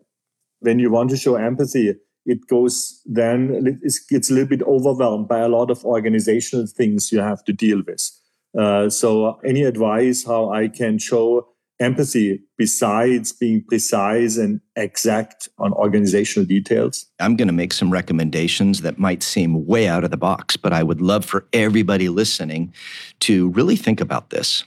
When 0.59 0.79
you 0.79 0.91
want 0.91 1.11
to 1.11 1.17
show 1.17 1.37
empathy, 1.37 1.95
it 2.25 2.47
goes 2.49 3.01
then 3.05 3.79
it 3.83 3.95
gets 4.09 4.31
a 4.31 4.35
little 4.35 4.49
bit 4.49 4.63
overwhelmed 4.63 5.29
by 5.29 5.39
a 5.39 5.49
lot 5.49 5.71
of 5.71 5.85
organizational 5.85 6.67
things 6.67 7.11
you 7.11 7.21
have 7.21 7.45
to 7.45 7.53
deal 7.53 7.83
with. 7.87 8.11
Uh, 8.59 8.89
so 8.89 9.41
any 9.45 9.63
advice 9.63 10.25
how 10.25 10.53
I 10.53 10.69
can 10.69 10.99
show 10.99 11.49
empathy 11.83 12.41
besides 12.57 13.33
being 13.33 13.62
precise 13.65 14.37
and 14.37 14.61
exact 14.77 15.49
on 15.59 15.73
organizational 15.73 16.47
details? 16.47 17.07
I'm 17.21 17.37
going 17.37 17.49
to 17.49 17.53
make 17.55 17.73
some 17.73 17.91
recommendations 17.91 18.83
that 18.83 18.99
might 18.99 19.23
seem 19.23 19.67
way 19.67 19.89
out 19.89 20.05
of 20.05 20.11
the 20.11 20.17
box, 20.17 20.57
but 20.57 20.73
I 20.73 20.83
would 20.83 21.01
love 21.01 21.25
for 21.25 21.47
everybody 21.53 22.09
listening 22.09 22.73
to 23.21 23.49
really 23.51 23.77
think 23.77 24.01
about 24.01 24.31
this. 24.31 24.65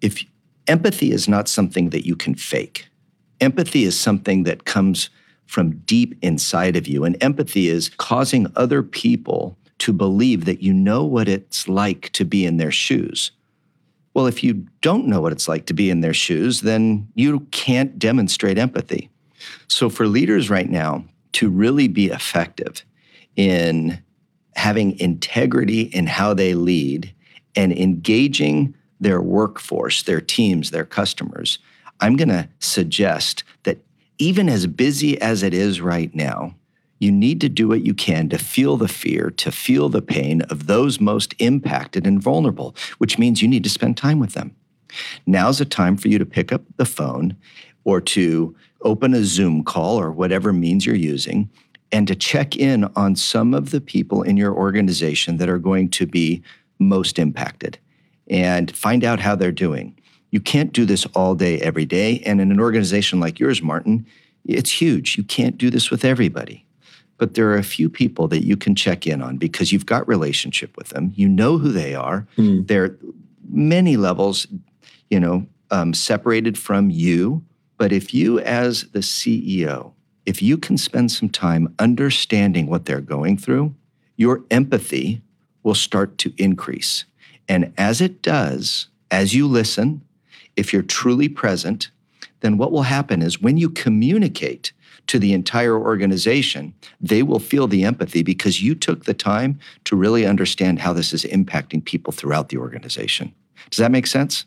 If 0.00 0.24
empathy 0.66 1.10
is 1.12 1.28
not 1.28 1.48
something 1.48 1.90
that 1.90 2.06
you 2.06 2.16
can 2.16 2.34
fake, 2.34 2.88
empathy 3.40 3.84
is 3.84 3.98
something 3.98 4.44
that 4.44 4.64
comes 4.64 5.10
from 5.46 5.78
deep 5.78 6.16
inside 6.22 6.76
of 6.76 6.86
you, 6.86 7.04
and 7.04 7.16
empathy 7.22 7.68
is 7.68 7.88
causing 7.88 8.46
other 8.54 8.82
people 8.82 9.56
to 9.78 9.92
believe 9.92 10.44
that 10.44 10.62
you 10.62 10.74
know 10.74 11.04
what 11.04 11.28
it's 11.28 11.68
like 11.68 12.10
to 12.10 12.24
be 12.24 12.44
in 12.44 12.58
their 12.58 12.70
shoes 12.70 13.32
well, 14.18 14.26
if 14.26 14.42
you 14.42 14.66
don't 14.80 15.06
know 15.06 15.20
what 15.20 15.30
it's 15.30 15.46
like 15.46 15.66
to 15.66 15.72
be 15.72 15.90
in 15.90 16.00
their 16.00 16.12
shoes, 16.12 16.62
then 16.62 17.06
you 17.14 17.38
can't 17.52 18.00
demonstrate 18.00 18.58
empathy. 18.58 19.10
So, 19.68 19.88
for 19.88 20.08
leaders 20.08 20.50
right 20.50 20.68
now 20.68 21.04
to 21.34 21.48
really 21.48 21.86
be 21.86 22.06
effective 22.06 22.84
in 23.36 24.02
having 24.56 24.98
integrity 24.98 25.82
in 25.82 26.08
how 26.08 26.34
they 26.34 26.54
lead 26.54 27.14
and 27.54 27.72
engaging 27.72 28.74
their 28.98 29.20
workforce, 29.20 30.02
their 30.02 30.20
teams, 30.20 30.72
their 30.72 30.84
customers, 30.84 31.60
I'm 32.00 32.16
going 32.16 32.30
to 32.30 32.48
suggest 32.58 33.44
that 33.62 33.78
even 34.18 34.48
as 34.48 34.66
busy 34.66 35.20
as 35.20 35.44
it 35.44 35.54
is 35.54 35.80
right 35.80 36.12
now, 36.12 36.56
you 36.98 37.12
need 37.12 37.40
to 37.40 37.48
do 37.48 37.68
what 37.68 37.84
you 37.84 37.94
can 37.94 38.28
to 38.28 38.38
feel 38.38 38.76
the 38.76 38.88
fear, 38.88 39.30
to 39.30 39.52
feel 39.52 39.88
the 39.88 40.02
pain 40.02 40.42
of 40.42 40.66
those 40.66 41.00
most 41.00 41.34
impacted 41.38 42.06
and 42.06 42.22
vulnerable, 42.22 42.74
which 42.98 43.18
means 43.18 43.40
you 43.40 43.48
need 43.48 43.64
to 43.64 43.70
spend 43.70 43.96
time 43.96 44.18
with 44.18 44.34
them. 44.34 44.54
Now's 45.26 45.60
a 45.60 45.64
time 45.64 45.96
for 45.96 46.08
you 46.08 46.18
to 46.18 46.26
pick 46.26 46.52
up 46.52 46.62
the 46.76 46.84
phone 46.84 47.36
or 47.84 48.00
to 48.00 48.54
open 48.82 49.14
a 49.14 49.24
Zoom 49.24 49.62
call 49.62 50.00
or 50.00 50.10
whatever 50.10 50.52
means 50.52 50.86
you're 50.86 50.94
using 50.94 51.48
and 51.90 52.06
to 52.06 52.14
check 52.14 52.56
in 52.56 52.84
on 52.96 53.16
some 53.16 53.54
of 53.54 53.70
the 53.70 53.80
people 53.80 54.22
in 54.22 54.36
your 54.36 54.54
organization 54.54 55.38
that 55.38 55.48
are 55.48 55.58
going 55.58 55.88
to 55.90 56.06
be 56.06 56.42
most 56.78 57.18
impacted 57.18 57.78
and 58.28 58.74
find 58.76 59.04
out 59.04 59.20
how 59.20 59.34
they're 59.34 59.52
doing. 59.52 59.98
You 60.30 60.40
can't 60.40 60.72
do 60.72 60.84
this 60.84 61.06
all 61.06 61.34
day, 61.34 61.58
every 61.60 61.86
day. 61.86 62.20
And 62.26 62.40
in 62.40 62.50
an 62.50 62.60
organization 62.60 63.20
like 63.20 63.40
yours, 63.40 63.62
Martin, 63.62 64.06
it's 64.44 64.70
huge. 64.70 65.16
You 65.16 65.24
can't 65.24 65.56
do 65.56 65.70
this 65.70 65.90
with 65.90 66.04
everybody 66.04 66.66
but 67.18 67.34
there 67.34 67.50
are 67.50 67.56
a 67.56 67.64
few 67.64 67.90
people 67.90 68.28
that 68.28 68.44
you 68.44 68.56
can 68.56 68.74
check 68.74 69.06
in 69.06 69.20
on 69.20 69.36
because 69.36 69.72
you've 69.72 69.86
got 69.86 70.06
relationship 70.08 70.76
with 70.76 70.88
them. 70.88 71.12
You 71.16 71.28
know 71.28 71.58
who 71.58 71.70
they 71.70 71.94
are. 71.94 72.26
Mm. 72.36 72.66
They're 72.66 72.96
many 73.50 73.96
levels, 73.96 74.46
you 75.10 75.20
know, 75.20 75.46
um, 75.70 75.92
separated 75.92 76.56
from 76.56 76.90
you. 76.90 77.44
But 77.76 77.92
if 77.92 78.14
you, 78.14 78.38
as 78.40 78.84
the 78.92 79.00
CEO, 79.00 79.92
if 80.26 80.40
you 80.42 80.56
can 80.56 80.78
spend 80.78 81.10
some 81.10 81.28
time 81.28 81.74
understanding 81.78 82.66
what 82.66 82.84
they're 82.84 83.00
going 83.00 83.36
through, 83.36 83.74
your 84.16 84.44
empathy 84.50 85.20
will 85.62 85.74
start 85.74 86.18
to 86.18 86.32
increase. 86.38 87.04
And 87.48 87.72
as 87.76 88.00
it 88.00 88.22
does, 88.22 88.88
as 89.10 89.34
you 89.34 89.46
listen, 89.46 90.02
if 90.56 90.72
you're 90.72 90.82
truly 90.82 91.28
present, 91.28 91.90
then 92.40 92.58
what 92.58 92.72
will 92.72 92.82
happen 92.82 93.22
is 93.22 93.40
when 93.40 93.56
you 93.56 93.70
communicate 93.70 94.72
to 95.08 95.18
the 95.18 95.32
entire 95.32 95.76
organization, 95.76 96.74
they 97.00 97.22
will 97.22 97.38
feel 97.38 97.66
the 97.66 97.84
empathy 97.84 98.22
because 98.22 98.62
you 98.62 98.74
took 98.74 99.04
the 99.04 99.14
time 99.14 99.58
to 99.84 99.96
really 99.96 100.24
understand 100.24 100.78
how 100.78 100.92
this 100.92 101.12
is 101.12 101.24
impacting 101.24 101.84
people 101.84 102.12
throughout 102.12 102.48
the 102.50 102.58
organization. 102.58 103.34
Does 103.70 103.78
that 103.78 103.90
make 103.90 104.06
sense? 104.06 104.44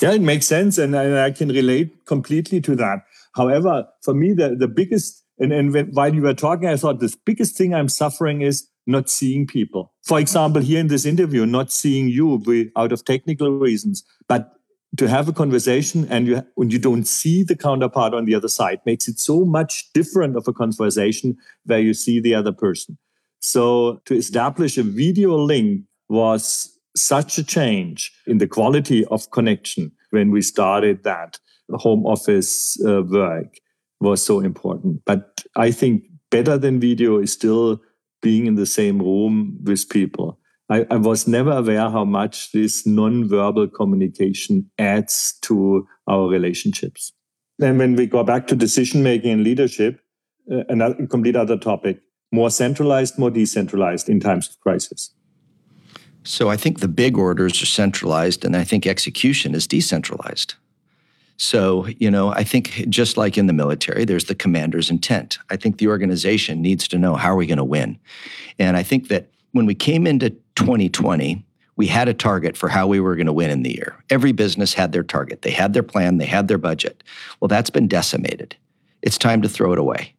Yeah, 0.00 0.12
it 0.12 0.20
makes 0.20 0.46
sense. 0.46 0.78
And 0.78 0.96
I, 0.96 1.26
I 1.26 1.30
can 1.30 1.48
relate 1.48 2.04
completely 2.06 2.60
to 2.62 2.76
that. 2.76 3.04
However, 3.34 3.86
for 4.02 4.14
me, 4.14 4.32
the, 4.32 4.56
the 4.56 4.68
biggest, 4.68 5.24
and, 5.38 5.52
and 5.52 5.72
when, 5.72 5.86
while 5.86 6.14
you 6.14 6.22
were 6.22 6.34
talking, 6.34 6.68
I 6.68 6.76
thought 6.76 7.00
the 7.00 7.14
biggest 7.24 7.56
thing 7.56 7.74
I'm 7.74 7.88
suffering 7.88 8.42
is 8.42 8.68
not 8.86 9.10
seeing 9.10 9.46
people. 9.46 9.92
For 10.04 10.18
example, 10.18 10.62
here 10.62 10.80
in 10.80 10.88
this 10.88 11.04
interview, 11.04 11.44
not 11.44 11.72
seeing 11.72 12.08
you 12.08 12.42
we, 12.46 12.70
out 12.76 12.92
of 12.92 13.04
technical 13.04 13.50
reasons, 13.58 14.04
but 14.28 14.52
to 14.96 15.08
have 15.08 15.28
a 15.28 15.32
conversation 15.32 16.06
and 16.10 16.26
you 16.26 16.46
and 16.56 16.72
you 16.72 16.78
don't 16.78 17.04
see 17.04 17.42
the 17.42 17.56
counterpart 17.56 18.14
on 18.14 18.24
the 18.24 18.34
other 18.34 18.48
side 18.48 18.80
makes 18.86 19.08
it 19.08 19.18
so 19.18 19.44
much 19.44 19.92
different 19.92 20.36
of 20.36 20.46
a 20.48 20.52
conversation 20.52 21.36
where 21.64 21.78
you 21.78 21.94
see 21.94 22.20
the 22.20 22.34
other 22.34 22.52
person. 22.52 22.98
So 23.40 24.00
to 24.06 24.14
establish 24.14 24.78
a 24.78 24.82
video 24.82 25.36
link 25.36 25.82
was 26.08 26.72
such 26.94 27.38
a 27.38 27.44
change 27.44 28.12
in 28.26 28.38
the 28.38 28.48
quality 28.48 29.04
of 29.06 29.30
connection 29.30 29.92
when 30.10 30.30
we 30.30 30.40
started 30.42 31.04
that 31.04 31.38
home 31.70 32.06
office 32.06 32.80
uh, 32.86 33.02
work 33.02 33.58
was 34.00 34.24
so 34.24 34.40
important. 34.40 35.02
But 35.04 35.44
I 35.56 35.70
think 35.70 36.04
better 36.30 36.56
than 36.58 36.80
video 36.80 37.18
is 37.18 37.32
still 37.32 37.80
being 38.22 38.46
in 38.46 38.54
the 38.54 38.66
same 38.66 38.98
room 38.98 39.58
with 39.62 39.88
people 39.88 40.38
I, 40.68 40.86
I, 40.90 40.96
was 40.96 41.28
never 41.28 41.52
aware 41.52 41.88
how 41.90 42.04
much 42.04 42.50
this 42.52 42.86
non-verbal 42.86 43.68
communication 43.68 44.68
adds 44.78 45.38
to 45.42 45.86
our 46.08 46.28
relationships. 46.28 47.12
And 47.60 47.78
when 47.78 47.94
we 47.94 48.06
go 48.06 48.24
back 48.24 48.48
to 48.48 48.56
decision 48.56 49.02
making 49.02 49.30
and 49.30 49.44
leadership, 49.44 50.00
uh, 50.50 50.64
another 50.68 51.06
complete 51.06 51.36
other 51.36 51.56
topic: 51.56 52.00
more 52.32 52.50
centralized, 52.50 53.18
more 53.18 53.30
decentralized 53.30 54.08
in 54.08 54.20
times 54.20 54.48
of 54.48 54.58
crisis. 54.60 55.14
So 56.24 56.50
I 56.50 56.56
think 56.56 56.80
the 56.80 56.88
big 56.88 57.16
orders 57.16 57.62
are 57.62 57.66
centralized, 57.66 58.44
and 58.44 58.56
I 58.56 58.64
think 58.64 58.86
execution 58.86 59.54
is 59.54 59.66
decentralized. 59.68 60.54
So, 61.38 61.86
you 61.98 62.10
know, 62.10 62.30
I 62.30 62.42
think 62.44 62.86
just 62.88 63.16
like 63.16 63.36
in 63.38 63.46
the 63.46 63.52
military, 63.52 64.04
there's 64.04 64.24
the 64.24 64.34
commander's 64.34 64.90
intent. 64.90 65.38
I 65.50 65.56
think 65.56 65.78
the 65.78 65.88
organization 65.88 66.62
needs 66.62 66.88
to 66.88 66.98
know 66.98 67.14
how 67.14 67.32
are 67.32 67.36
we 67.36 67.46
going 67.46 67.58
to 67.58 67.64
win. 67.64 67.98
And 68.58 68.76
I 68.76 68.82
think 68.82 69.08
that 69.08 69.28
when 69.52 69.66
we 69.66 69.74
came 69.74 70.06
into 70.06 70.34
2020, 70.56 71.44
we 71.76 71.86
had 71.86 72.08
a 72.08 72.14
target 72.14 72.56
for 72.56 72.68
how 72.68 72.86
we 72.86 73.00
were 73.00 73.14
going 73.14 73.26
to 73.26 73.32
win 73.32 73.50
in 73.50 73.62
the 73.62 73.74
year. 73.74 73.96
Every 74.10 74.32
business 74.32 74.74
had 74.74 74.92
their 74.92 75.02
target, 75.02 75.42
they 75.42 75.50
had 75.50 75.72
their 75.72 75.82
plan, 75.82 76.18
they 76.18 76.26
had 76.26 76.48
their 76.48 76.58
budget. 76.58 77.02
Well, 77.40 77.48
that's 77.48 77.70
been 77.70 77.88
decimated. 77.88 78.56
It's 79.02 79.18
time 79.18 79.42
to 79.42 79.48
throw 79.48 79.72
it 79.72 79.78
away. 79.78 80.14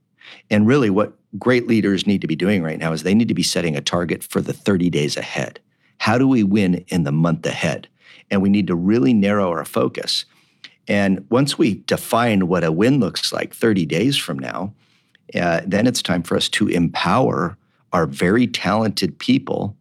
And 0.49 0.67
really, 0.67 0.89
what 0.89 1.13
great 1.37 1.67
leaders 1.67 2.07
need 2.07 2.21
to 2.21 2.27
be 2.27 2.35
doing 2.35 2.63
right 2.63 2.79
now 2.79 2.93
is 2.93 3.03
they 3.03 3.15
need 3.15 3.27
to 3.27 3.33
be 3.33 3.43
setting 3.43 3.75
a 3.75 3.81
target 3.81 4.23
for 4.23 4.39
the 4.39 4.53
30 4.53 4.89
days 4.89 5.17
ahead. 5.17 5.59
How 5.97 6.17
do 6.17 6.27
we 6.27 6.43
win 6.43 6.85
in 6.87 7.03
the 7.03 7.11
month 7.11 7.45
ahead? 7.45 7.87
And 8.29 8.41
we 8.41 8.49
need 8.49 8.67
to 8.67 8.75
really 8.75 9.13
narrow 9.13 9.49
our 9.49 9.65
focus. 9.65 10.25
And 10.87 11.25
once 11.29 11.57
we 11.57 11.75
define 11.75 12.47
what 12.47 12.63
a 12.63 12.71
win 12.71 12.99
looks 12.99 13.33
like 13.33 13.53
30 13.53 13.85
days 13.85 14.15
from 14.15 14.39
now, 14.39 14.73
uh, 15.35 15.61
then 15.65 15.87
it's 15.87 16.01
time 16.01 16.23
for 16.23 16.37
us 16.37 16.47
to 16.49 16.67
empower 16.69 17.57
our 17.91 18.05
very 18.05 18.47
talented 18.47 19.17
people 19.19 19.75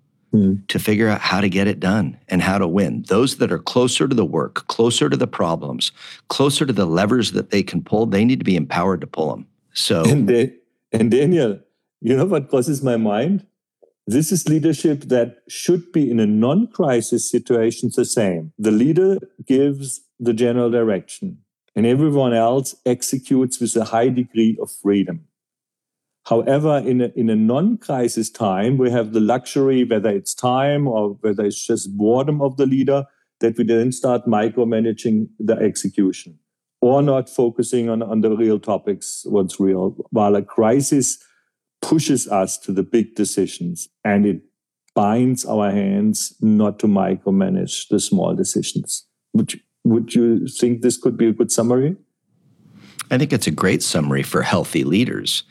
to 0.68 0.78
figure 0.78 1.08
out 1.08 1.20
how 1.20 1.40
to 1.40 1.48
get 1.48 1.66
it 1.66 1.80
done 1.80 2.18
and 2.28 2.42
how 2.42 2.58
to 2.58 2.66
win. 2.66 3.04
Those 3.08 3.36
that 3.38 3.52
are 3.52 3.58
closer 3.58 4.08
to 4.08 4.14
the 4.14 4.24
work, 4.24 4.66
closer 4.68 5.08
to 5.08 5.16
the 5.16 5.26
problems, 5.26 5.92
closer 6.28 6.66
to 6.66 6.72
the 6.72 6.86
levers 6.86 7.32
that 7.32 7.50
they 7.50 7.62
can 7.62 7.82
pull, 7.82 8.06
they 8.06 8.24
need 8.24 8.38
to 8.40 8.44
be 8.44 8.56
empowered 8.56 9.00
to 9.00 9.06
pull 9.06 9.30
them. 9.30 9.46
So, 9.72 10.04
and, 10.04 10.28
they, 10.28 10.54
and 10.92 11.10
Daniel, 11.10 11.60
you 12.00 12.16
know 12.16 12.24
what 12.24 12.48
crosses 12.48 12.82
my 12.82 12.96
mind? 12.96 13.46
This 14.06 14.30
is 14.30 14.48
leadership 14.48 15.02
that 15.04 15.38
should 15.48 15.90
be 15.92 16.10
in 16.10 16.20
a 16.20 16.26
non 16.26 16.68
crisis 16.68 17.28
situation 17.28 17.90
the 17.94 18.04
same. 18.04 18.52
The 18.58 18.70
leader 18.70 19.18
gives 19.44 20.02
the 20.20 20.32
general 20.32 20.70
direction, 20.70 21.38
and 21.74 21.84
everyone 21.84 22.32
else 22.32 22.76
executes 22.86 23.60
with 23.60 23.74
a 23.76 23.84
high 23.84 24.08
degree 24.08 24.56
of 24.62 24.70
freedom. 24.70 25.26
However, 26.26 26.78
in 26.78 27.00
a, 27.02 27.12
in 27.14 27.30
a 27.30 27.36
non 27.36 27.78
crisis 27.78 28.30
time, 28.30 28.78
we 28.78 28.90
have 28.90 29.12
the 29.12 29.20
luxury, 29.20 29.84
whether 29.84 30.10
it's 30.10 30.34
time 30.34 30.88
or 30.88 31.10
whether 31.20 31.44
it's 31.44 31.64
just 31.64 31.96
boredom 31.96 32.42
of 32.42 32.56
the 32.56 32.66
leader, 32.66 33.06
that 33.40 33.56
we 33.56 33.64
then 33.64 33.92
start 33.92 34.26
micromanaging 34.26 35.28
the 35.38 35.54
execution 35.54 36.38
or 36.80 37.00
not 37.00 37.28
focusing 37.28 37.88
on, 37.88 38.02
on 38.02 38.22
the 38.22 38.30
real 38.30 38.58
topics, 38.58 39.24
what's 39.26 39.60
real. 39.60 39.96
While 40.10 40.34
a 40.34 40.42
crisis 40.42 41.18
pushes 41.80 42.26
us 42.28 42.58
to 42.58 42.72
the 42.72 42.82
big 42.82 43.14
decisions 43.14 43.88
and 44.04 44.26
it 44.26 44.40
binds 44.94 45.44
our 45.44 45.70
hands 45.70 46.34
not 46.40 46.78
to 46.80 46.86
micromanage 46.86 47.88
the 47.88 48.00
small 48.00 48.34
decisions. 48.34 49.06
Would 49.34 49.54
you, 49.54 49.60
would 49.84 50.14
you 50.14 50.48
think 50.48 50.82
this 50.82 50.96
could 50.96 51.16
be 51.16 51.28
a 51.28 51.32
good 51.32 51.52
summary? 51.52 51.96
I 53.10 53.18
think 53.18 53.32
it's 53.32 53.46
a 53.46 53.52
great 53.52 53.82
summary 53.82 54.24
for 54.24 54.42
healthy 54.42 54.82
leaders. 54.82 55.44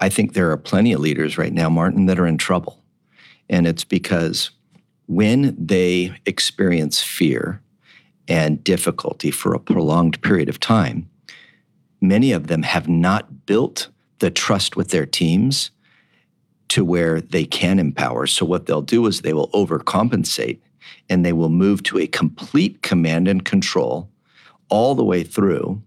I 0.00 0.08
think 0.08 0.32
there 0.32 0.50
are 0.50 0.56
plenty 0.56 0.92
of 0.92 1.00
leaders 1.00 1.38
right 1.38 1.52
now, 1.52 1.68
Martin, 1.68 2.06
that 2.06 2.18
are 2.18 2.26
in 2.26 2.38
trouble. 2.38 2.82
And 3.48 3.66
it's 3.66 3.84
because 3.84 4.50
when 5.06 5.56
they 5.58 6.14
experience 6.26 7.02
fear 7.02 7.62
and 8.28 8.62
difficulty 8.62 9.30
for 9.30 9.54
a 9.54 9.60
prolonged 9.60 10.20
period 10.22 10.48
of 10.48 10.60
time, 10.60 11.08
many 12.00 12.32
of 12.32 12.46
them 12.46 12.62
have 12.62 12.88
not 12.88 13.46
built 13.46 13.88
the 14.18 14.30
trust 14.30 14.76
with 14.76 14.90
their 14.90 15.06
teams 15.06 15.70
to 16.68 16.84
where 16.84 17.20
they 17.20 17.44
can 17.44 17.78
empower. 17.78 18.26
So, 18.26 18.44
what 18.44 18.66
they'll 18.66 18.82
do 18.82 19.06
is 19.06 19.22
they 19.22 19.32
will 19.32 19.48
overcompensate 19.50 20.58
and 21.08 21.24
they 21.24 21.32
will 21.32 21.48
move 21.48 21.82
to 21.84 21.98
a 21.98 22.06
complete 22.06 22.82
command 22.82 23.26
and 23.26 23.44
control 23.44 24.10
all 24.68 24.94
the 24.94 25.04
way 25.04 25.22
through 25.22 25.82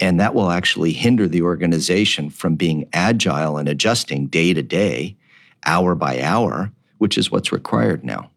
and 0.00 0.18
that 0.20 0.34
will 0.34 0.50
actually 0.50 0.92
hinder 0.92 1.28
the 1.28 1.42
organization 1.42 2.30
from 2.30 2.56
being 2.56 2.88
agile 2.92 3.56
and 3.56 3.68
adjusting 3.68 4.26
day 4.26 4.52
to 4.52 4.62
day, 4.62 5.16
hour 5.66 5.94
by 5.94 6.20
hour, 6.20 6.72
which 6.98 7.16
is 7.16 7.30
what's 7.30 7.52
required 7.52 8.04
now. 8.04 8.30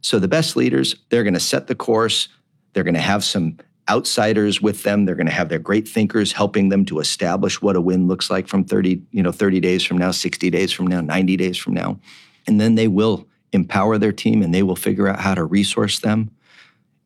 So 0.00 0.18
the 0.18 0.28
best 0.28 0.56
leaders, 0.56 0.94
they're 1.08 1.22
going 1.22 1.34
to 1.34 1.40
set 1.40 1.66
the 1.66 1.74
course. 1.74 2.28
They're 2.72 2.84
going 2.84 2.94
to 2.94 3.00
have 3.00 3.24
some 3.24 3.58
outsiders 3.88 4.60
with 4.60 4.82
them. 4.82 5.04
They're 5.04 5.14
going 5.14 5.26
to 5.26 5.32
have 5.32 5.48
their 5.48 5.58
great 5.58 5.86
thinkers 5.86 6.32
helping 6.32 6.68
them 6.70 6.84
to 6.86 6.98
establish 6.98 7.62
what 7.62 7.76
a 7.76 7.80
win 7.80 8.08
looks 8.08 8.30
like 8.30 8.48
from 8.48 8.64
30, 8.64 9.02
you 9.12 9.22
know, 9.22 9.32
30 9.32 9.60
days 9.60 9.84
from 9.84 9.98
now, 9.98 10.10
60 10.10 10.50
days 10.50 10.72
from 10.72 10.86
now, 10.86 11.00
90 11.00 11.36
days 11.36 11.56
from 11.56 11.74
now. 11.74 11.98
And 12.46 12.60
then 12.60 12.74
they 12.74 12.88
will 12.88 13.26
empower 13.52 13.98
their 13.98 14.12
team 14.12 14.42
and 14.42 14.54
they 14.54 14.62
will 14.62 14.76
figure 14.76 15.08
out 15.08 15.20
how 15.20 15.34
to 15.34 15.44
resource 15.44 16.00
them 16.00 16.30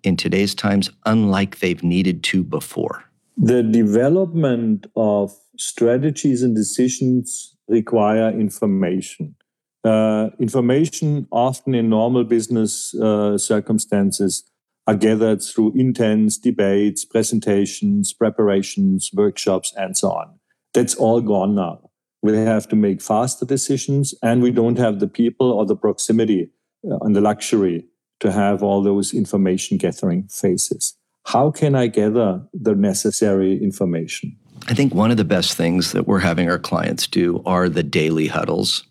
in 0.02 0.16
today's 0.16 0.54
times 0.54 0.90
unlike 1.04 1.58
they've 1.58 1.82
needed 1.82 2.22
to 2.24 2.42
before. 2.42 3.04
The 3.40 3.62
development 3.62 4.88
of 4.96 5.32
strategies 5.56 6.42
and 6.42 6.56
decisions 6.56 7.54
require 7.68 8.30
information. 8.30 9.36
Uh, 9.84 10.30
information, 10.40 11.28
often 11.30 11.72
in 11.72 11.88
normal 11.88 12.24
business 12.24 12.92
uh, 12.96 13.38
circumstances, 13.38 14.42
are 14.88 14.96
gathered 14.96 15.40
through 15.40 15.72
intense 15.76 16.36
debates, 16.36 17.04
presentations, 17.04 18.12
preparations, 18.12 19.10
workshops, 19.14 19.72
and 19.76 19.96
so 19.96 20.10
on. 20.10 20.40
That's 20.74 20.96
all 20.96 21.20
gone 21.20 21.54
now. 21.54 21.90
We 22.22 22.36
have 22.36 22.66
to 22.70 22.76
make 22.76 23.00
faster 23.00 23.46
decisions, 23.46 24.16
and 24.20 24.42
we 24.42 24.50
don't 24.50 24.78
have 24.78 24.98
the 24.98 25.06
people 25.06 25.52
or 25.52 25.64
the 25.64 25.76
proximity 25.76 26.50
uh, 26.84 26.98
and 27.02 27.14
the 27.14 27.20
luxury 27.20 27.86
to 28.18 28.32
have 28.32 28.64
all 28.64 28.82
those 28.82 29.14
information 29.14 29.78
gathering 29.78 30.26
phases 30.26 30.97
how 31.28 31.50
can 31.50 31.74
I 31.74 31.88
gather 31.88 32.40
the 32.54 32.74
necessary 32.74 33.62
information? 33.62 34.34
I 34.66 34.72
think 34.72 34.94
one 34.94 35.10
of 35.10 35.18
the 35.18 35.26
best 35.26 35.58
things 35.58 35.92
that 35.92 36.06
we're 36.06 36.20
having 36.20 36.48
our 36.48 36.58
clients 36.58 37.06
do 37.06 37.42
are 37.44 37.68
the 37.68 37.82
daily 37.82 38.28
huddles. 38.28 38.84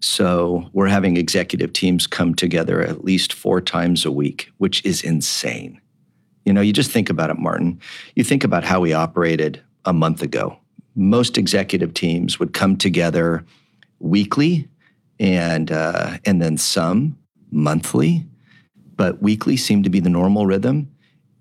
So 0.00 0.68
we're 0.72 0.88
having 0.88 1.16
executive 1.16 1.72
teams 1.72 2.08
come 2.08 2.34
together 2.34 2.82
at 2.82 3.04
least 3.04 3.32
four 3.32 3.60
times 3.60 4.04
a 4.04 4.10
week, 4.10 4.50
which 4.58 4.84
is 4.84 5.02
insane. 5.02 5.80
You 6.44 6.52
know, 6.52 6.60
you 6.60 6.72
just 6.72 6.90
think 6.90 7.08
about 7.08 7.30
it, 7.30 7.38
Martin. 7.38 7.80
You 8.16 8.24
think 8.24 8.42
about 8.42 8.64
how 8.64 8.80
we 8.80 8.92
operated 8.92 9.62
a 9.84 9.92
month 9.92 10.22
ago. 10.22 10.58
Most 10.96 11.38
executive 11.38 11.94
teams 11.94 12.40
would 12.40 12.52
come 12.52 12.76
together 12.76 13.44
weekly 14.00 14.68
and 15.20 15.70
uh, 15.70 16.18
and 16.24 16.42
then 16.42 16.58
some 16.58 17.16
monthly, 17.52 18.26
but 18.96 19.22
weekly 19.22 19.56
seemed 19.56 19.84
to 19.84 19.90
be 19.90 20.00
the 20.00 20.10
normal 20.10 20.46
rhythm 20.46 20.90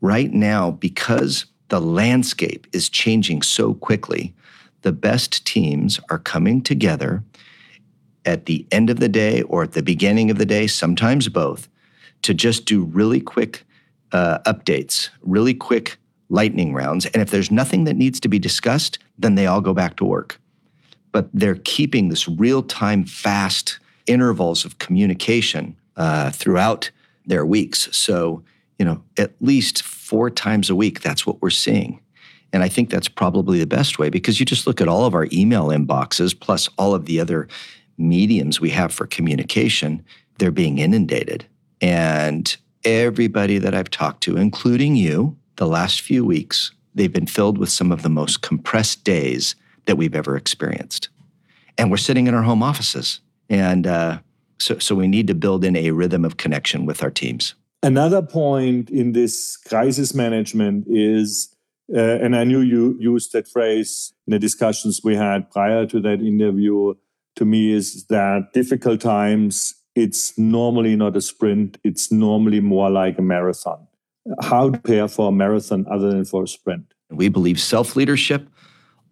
right 0.02 0.32
now, 0.32 0.72
because 0.72 1.46
the 1.70 1.82
landscape 1.82 2.68
is 2.74 2.90
changing 2.90 3.42
so 3.42 3.74
quickly, 3.74 4.34
the 4.82 4.92
best 4.92 5.46
teams 5.46 6.00
are 6.10 6.20
coming 6.20 6.62
together 6.62 7.24
at 8.26 8.46
the 8.46 8.66
end 8.72 8.90
of 8.90 9.00
the 9.00 9.10
day 9.10 9.42
or 9.44 9.64
at 9.64 9.72
the 9.74 9.84
beginning 9.84 10.30
of 10.32 10.38
the 10.38 10.46
day, 10.46 10.68
sometimes 10.68 11.28
both, 11.30 11.68
to 12.22 12.34
just 12.34 12.66
do 12.66 12.84
really 12.84 13.20
quick 13.20 13.64
uh, 14.12 14.40
updates, 14.40 15.10
really 15.22 15.54
quick 15.54 15.98
lightning 16.30 16.74
rounds. 16.74 17.06
And 17.08 17.22
if 17.22 17.30
there's 17.30 17.52
nothing 17.52 17.84
that 17.86 17.96
needs 17.96 18.20
to 18.22 18.28
be 18.28 18.40
discussed, 18.40 19.00
then 19.18 19.36
they 19.36 19.46
all 19.46 19.62
go 19.62 19.74
back 19.74 19.96
to 19.98 20.06
work. 20.06 20.40
But 21.12 21.30
they're 21.34 21.56
keeping 21.56 22.10
this 22.10 22.28
real 22.28 22.64
time, 22.64 23.06
fast 23.06 23.80
intervals 24.08 24.66
of 24.66 24.80
communication 24.80 25.76
uh, 25.96 26.32
throughout 26.32 26.92
their 27.26 27.46
weeks. 27.46 27.96
So 27.96 28.44
you 28.80 28.86
know, 28.86 29.02
at 29.18 29.34
least 29.40 29.84
four 29.84 30.30
times 30.30 30.70
a 30.70 30.76
week. 30.76 31.02
That's 31.02 31.26
what 31.26 31.42
we're 31.42 31.50
seeing. 31.50 32.00
And 32.54 32.64
I 32.64 32.70
think 32.70 32.90
that's 32.90 33.08
probably 33.08 33.60
the 33.60 33.68
best 33.68 34.00
way 34.00 34.10
because 34.10 34.40
you 34.40 34.46
just 34.46 34.66
look 34.66 34.80
at 34.80 34.88
all 34.88 35.06
of 35.06 35.14
our 35.14 35.28
email 35.34 35.68
inboxes 35.68 36.40
plus 36.40 36.70
all 36.78 36.94
of 36.94 37.06
the 37.06 37.20
other 37.20 37.48
mediums 37.98 38.62
we 38.62 38.70
have 38.70 38.94
for 38.94 39.08
communication, 39.08 40.04
they're 40.38 40.52
being 40.52 40.78
inundated. 40.78 41.46
And 41.82 42.56
everybody 42.84 43.58
that 43.58 43.76
I've 43.76 43.90
talked 43.90 44.22
to, 44.24 44.38
including 44.38 44.96
you, 44.96 45.38
the 45.58 45.68
last 45.68 46.02
few 46.02 46.24
weeks, 46.26 46.72
they've 46.94 47.12
been 47.12 47.28
filled 47.28 47.58
with 47.58 47.70
some 47.70 47.92
of 47.92 48.04
the 48.04 48.10
most 48.10 48.42
compressed 48.42 49.04
days 49.04 49.56
that 49.86 49.98
we've 49.98 50.16
ever 50.16 50.38
experienced. 50.38 51.10
And 51.78 51.92
we're 51.92 51.98
sitting 51.98 52.28
in 52.28 52.34
our 52.34 52.44
home 52.44 52.64
offices. 52.64 53.20
And 53.50 53.86
uh, 53.86 54.20
so, 54.60 54.80
so 54.80 54.96
we 54.96 55.08
need 55.08 55.28
to 55.28 55.36
build 55.36 55.66
in 55.66 55.76
a 55.76 55.92
rhythm 55.92 56.26
of 56.26 56.38
connection 56.38 56.86
with 56.86 57.04
our 57.04 57.12
teams. 57.12 57.56
Another 57.86 58.24
point 58.24 58.90
in 58.90 59.12
this 59.12 59.58
crisis 59.58 60.16
management 60.16 60.86
is, 60.90 61.56
uh, 61.94 62.00
and 62.00 62.36
I 62.36 62.44
knew 62.44 62.62
you 62.62 62.98
used 63.00 63.32
that 63.34 63.48
phrase 63.48 64.12
in 64.26 64.32
the 64.32 64.40
discussions 64.40 65.02
we 65.04 65.16
had 65.16 65.52
prior 65.52 65.86
to 65.86 66.00
that 66.00 66.20
interview, 66.20 66.96
to 67.36 67.46
me, 67.46 67.72
is 67.72 68.06
that 68.06 68.54
difficult 68.54 69.02
times, 69.02 69.76
it's 69.94 70.36
normally 70.36 70.96
not 70.96 71.16
a 71.16 71.22
sprint, 71.22 71.78
it's 71.84 72.12
normally 72.12 72.60
more 72.60 72.90
like 72.90 73.20
a 73.20 73.22
marathon. 73.22 73.86
How 74.42 74.72
to 74.72 74.80
prepare 74.80 75.08
for 75.08 75.30
a 75.30 75.32
marathon 75.32 75.86
other 75.88 76.10
than 76.10 76.26
for 76.26 76.42
a 76.42 76.48
sprint? 76.48 76.92
We 77.12 77.30
believe 77.30 77.60
self 77.60 77.96
leadership 77.96 78.50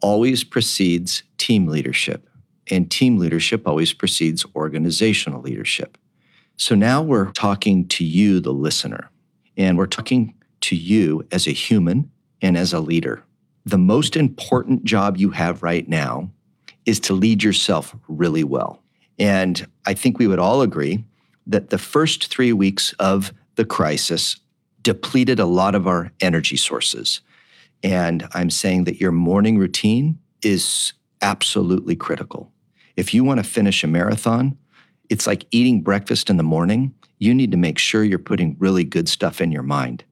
always 0.01 0.43
precedes 0.43 1.21
team 1.37 1.67
leadership, 1.67 2.27
and 2.71 2.89
team 2.89 3.19
leadership 3.19 3.67
always 3.67 3.93
precedes 3.93 4.47
organizational 4.55 5.43
leadership. 5.43 5.99
So 6.57 6.75
now 6.75 7.01
we're 7.01 7.31
talking 7.31 7.87
to 7.89 8.05
you, 8.05 8.39
the 8.39 8.53
listener, 8.53 9.09
and 9.57 9.77
we're 9.77 9.87
talking 9.87 10.35
to 10.61 10.75
you 10.75 11.25
as 11.31 11.47
a 11.47 11.51
human 11.51 12.11
and 12.41 12.57
as 12.57 12.73
a 12.73 12.79
leader. 12.79 13.23
The 13.65 13.77
most 13.77 14.15
important 14.15 14.83
job 14.83 15.17
you 15.17 15.31
have 15.31 15.63
right 15.63 15.87
now 15.87 16.29
is 16.85 16.99
to 17.01 17.13
lead 17.13 17.43
yourself 17.43 17.95
really 18.07 18.43
well. 18.43 18.81
And 19.17 19.65
I 19.85 19.93
think 19.93 20.19
we 20.19 20.27
would 20.27 20.39
all 20.39 20.61
agree 20.61 21.05
that 21.47 21.69
the 21.69 21.77
first 21.77 22.27
three 22.27 22.53
weeks 22.53 22.93
of 22.99 23.33
the 23.55 23.65
crisis 23.65 24.37
depleted 24.81 25.39
a 25.39 25.45
lot 25.45 25.75
of 25.75 25.87
our 25.87 26.11
energy 26.19 26.57
sources. 26.57 27.21
And 27.83 28.27
I'm 28.33 28.49
saying 28.49 28.83
that 28.85 28.99
your 28.99 29.11
morning 29.11 29.57
routine 29.57 30.19
is 30.41 30.93
absolutely 31.21 31.95
critical. 31.95 32.51
If 32.95 33.13
you 33.13 33.23
want 33.23 33.39
to 33.39 33.49
finish 33.49 33.83
a 33.83 33.87
marathon, 33.87 34.57
it's 35.09 35.27
like 35.27 35.45
eating 35.51 35.81
breakfast 35.81 36.29
in 36.29 36.37
the 36.37 36.43
morning. 36.43 36.93
You 37.19 37.33
need 37.33 37.51
to 37.51 37.57
make 37.57 37.77
sure 37.77 38.03
you're 38.03 38.19
putting 38.19 38.55
really 38.59 38.83
good 38.83 39.07
stuff 39.07 39.41
in 39.41 39.51
your 39.51 39.63
mind. 39.63 40.03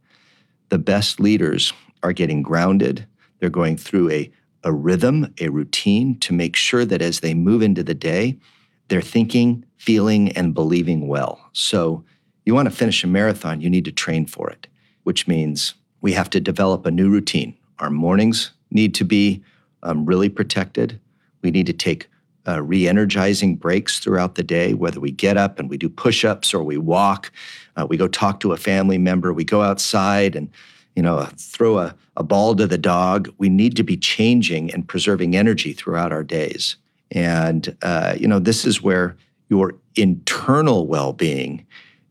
The 0.70 0.80
best 0.80 1.20
leaders 1.20 1.74
are 2.04 2.14
getting 2.14 2.42
grounded. 2.42 3.06
They're 3.40 3.50
going 3.50 3.78
through 3.78 4.12
a, 4.12 4.32
a 4.64 4.72
rhythm, 4.72 5.34
a 5.40 5.50
routine 5.50 6.20
to 6.20 6.34
make 6.34 6.56
sure 6.56 6.86
that 6.86 7.02
as 7.02 7.20
they 7.20 7.34
move 7.34 7.62
into 7.62 7.84
the 7.84 7.94
day, 7.94 8.38
they're 8.88 9.02
thinking, 9.02 9.66
feeling, 9.78 10.32
and 10.34 10.54
believing 10.54 11.08
well. 11.08 11.50
So, 11.54 12.04
you 12.46 12.56
want 12.56 12.68
to 12.68 12.76
finish 12.76 13.04
a 13.04 13.08
marathon, 13.08 13.62
you 13.62 13.70
need 13.70 13.86
to 13.86 13.92
train 13.92 14.26
for 14.26 14.50
it, 14.50 14.68
which 15.04 15.28
means 15.28 15.76
we 16.02 16.14
have 16.14 16.30
to 16.32 16.40
develop 16.40 16.86
a 16.86 16.92
new 16.92 17.10
routine. 17.10 17.56
Our 17.80 17.92
mornings 17.92 18.52
need 18.72 18.96
to 18.96 19.06
be 19.06 19.44
um, 19.84 20.06
really 20.06 20.30
protected. 20.30 21.00
We 21.42 21.52
need 21.52 21.68
to 21.68 21.74
take 21.74 22.10
uh, 22.48 22.62
re 22.62 22.88
energizing 22.88 23.56
breaks 23.56 24.00
throughout 24.00 24.36
the 24.36 24.44
day, 24.44 24.74
whether 24.74 25.00
we 25.00 25.12
get 25.12 25.38
up 25.38 25.60
and 25.60 25.70
we 25.70 25.78
do 25.78 25.90
push 25.90 26.26
ups 26.26 26.54
or 26.54 26.64
we 26.64 26.78
walk, 26.78 27.32
uh, 27.76 27.86
we 27.88 27.98
go 27.98 28.08
talk 28.08 28.40
to 28.40 28.54
a 28.54 28.58
family 28.58 28.98
member, 28.98 29.34
we 29.34 29.44
go 29.44 29.62
outside 29.62 30.36
and 30.36 30.50
you 30.96 31.02
know, 31.02 31.28
throw 31.38 31.80
a, 31.80 31.96
a 32.18 32.24
ball 32.24 32.56
to 32.56 32.68
the 32.68 32.78
dog. 32.78 33.34
We 33.38 33.50
need 33.50 33.76
to 33.78 33.84
be 33.84 33.98
changing 33.98 34.74
and 34.74 34.88
preserving 34.88 35.36
energy 35.36 35.74
throughout 35.74 36.12
our 36.12 36.24
days. 36.24 36.76
And, 37.12 37.76
uh, 37.82 38.16
you 38.18 38.28
know, 38.28 38.40
this 38.40 38.66
is 38.66 38.82
where 38.82 39.16
your 39.50 39.76
internal 39.96 40.88
well 40.88 41.14
being, 41.14 41.66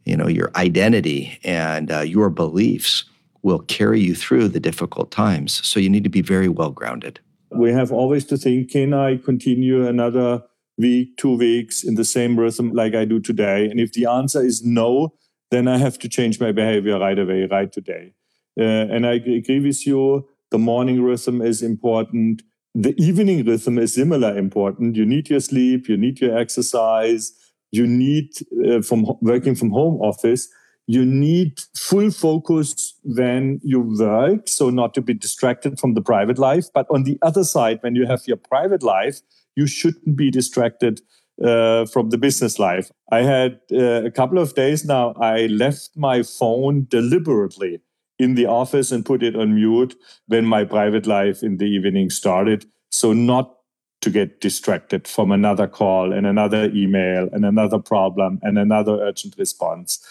you 0.04 0.16
know, 0.16 0.28
your 0.28 0.50
identity 0.56 1.38
and 1.44 1.90
uh, 1.90 2.00
your 2.00 2.30
beliefs 2.30 3.04
will 3.42 3.60
carry 3.60 4.00
you 4.00 4.14
through 4.14 4.48
the 4.48 4.60
difficult 4.60 5.10
times. 5.10 5.66
So 5.66 5.80
you 5.80 5.88
need 5.88 6.04
to 6.04 6.10
be 6.10 6.22
very 6.22 6.48
well 6.48 6.70
grounded. 6.70 7.20
We 7.50 7.72
have 7.72 7.92
always 7.92 8.24
to 8.26 8.36
think 8.36 8.70
can 8.70 8.94
I 8.94 9.16
continue 9.16 9.86
another 9.86 10.42
week, 10.78 11.16
two 11.16 11.36
weeks 11.36 11.84
in 11.84 11.94
the 11.94 12.04
same 12.04 12.38
rhythm 12.38 12.72
like 12.72 12.94
I 12.94 13.04
do 13.04 13.20
today? 13.20 13.68
And 13.70 13.80
if 13.80 13.92
the 13.92 14.06
answer 14.06 14.42
is 14.42 14.64
no, 14.64 15.14
then 15.50 15.68
I 15.68 15.78
have 15.78 15.98
to 15.98 16.08
change 16.08 16.40
my 16.40 16.52
behavior 16.52 16.98
right 16.98 17.18
away, 17.18 17.46
right 17.50 17.70
today. 17.72 18.12
Uh, 18.58 18.62
and 18.62 19.06
I 19.06 19.14
agree 19.14 19.60
with 19.60 19.86
you. 19.86 20.28
The 20.50 20.58
morning 20.58 21.02
rhythm 21.02 21.42
is 21.42 21.62
important. 21.62 22.42
The 22.74 22.94
evening 23.02 23.44
rhythm 23.44 23.78
is 23.78 23.94
similar 23.94 24.36
important. 24.36 24.96
You 24.96 25.06
need 25.06 25.28
your 25.28 25.40
sleep, 25.40 25.88
you 25.88 25.96
need 25.96 26.20
your 26.20 26.38
exercise, 26.38 27.32
you 27.72 27.86
need 27.86 28.30
uh, 28.68 28.82
from 28.82 29.06
working 29.20 29.54
from 29.54 29.70
home 29.70 30.00
office. 30.00 30.48
You 30.90 31.04
need 31.04 31.60
full 31.76 32.10
focus 32.10 32.98
when 33.04 33.60
you 33.62 33.78
work, 33.78 34.48
so 34.48 34.70
not 34.70 34.92
to 34.94 35.00
be 35.00 35.14
distracted 35.14 35.78
from 35.78 35.94
the 35.94 36.02
private 36.02 36.36
life. 36.36 36.66
But 36.74 36.86
on 36.90 37.04
the 37.04 37.16
other 37.22 37.44
side, 37.44 37.78
when 37.82 37.94
you 37.94 38.06
have 38.06 38.26
your 38.26 38.38
private 38.38 38.82
life, 38.82 39.20
you 39.54 39.68
shouldn't 39.68 40.16
be 40.16 40.32
distracted 40.32 41.00
uh, 41.44 41.86
from 41.86 42.10
the 42.10 42.18
business 42.18 42.58
life. 42.58 42.90
I 43.12 43.22
had 43.22 43.60
uh, 43.72 44.02
a 44.04 44.10
couple 44.10 44.40
of 44.40 44.56
days 44.56 44.84
now, 44.84 45.14
I 45.20 45.46
left 45.46 45.90
my 45.94 46.24
phone 46.24 46.88
deliberately 46.90 47.78
in 48.18 48.34
the 48.34 48.46
office 48.46 48.90
and 48.90 49.06
put 49.06 49.22
it 49.22 49.36
on 49.36 49.54
mute 49.54 49.94
when 50.26 50.44
my 50.44 50.64
private 50.64 51.06
life 51.06 51.44
in 51.44 51.58
the 51.58 51.66
evening 51.66 52.10
started. 52.10 52.66
So, 52.90 53.12
not 53.12 53.54
to 54.00 54.10
get 54.10 54.40
distracted 54.40 55.06
from 55.06 55.30
another 55.30 55.66
call 55.66 56.12
and 56.12 56.26
another 56.26 56.70
email 56.74 57.28
and 57.32 57.44
another 57.44 57.78
problem 57.78 58.38
and 58.42 58.58
another 58.58 58.98
urgent 59.00 59.34
response. 59.38 60.02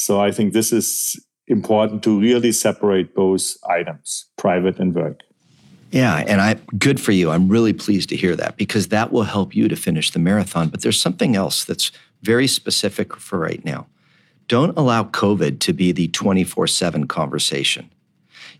So, 0.00 0.20
I 0.20 0.30
think 0.32 0.52
this 0.52 0.72
is 0.72 1.16
important 1.46 2.02
to 2.04 2.20
really 2.20 2.52
separate 2.52 3.14
both 3.14 3.56
items, 3.68 4.26
private 4.36 4.78
and 4.78 4.94
work. 4.94 5.20
Yeah, 5.90 6.24
and 6.26 6.40
I 6.40 6.54
good 6.78 7.00
for 7.00 7.12
you. 7.12 7.30
I'm 7.30 7.48
really 7.48 7.72
pleased 7.72 8.08
to 8.10 8.16
hear 8.16 8.36
that 8.36 8.56
because 8.56 8.88
that 8.88 9.12
will 9.12 9.24
help 9.24 9.54
you 9.54 9.68
to 9.68 9.76
finish 9.76 10.10
the 10.10 10.20
marathon. 10.20 10.68
But 10.68 10.82
there's 10.82 11.00
something 11.00 11.34
else 11.34 11.64
that's 11.64 11.90
very 12.22 12.46
specific 12.46 13.16
for 13.16 13.38
right 13.38 13.64
now 13.64 13.86
don't 14.50 14.76
allow 14.76 15.04
COVID 15.04 15.60
to 15.60 15.72
be 15.72 15.92
the 15.92 16.08
24 16.08 16.66
7 16.66 17.06
conversation. 17.06 17.88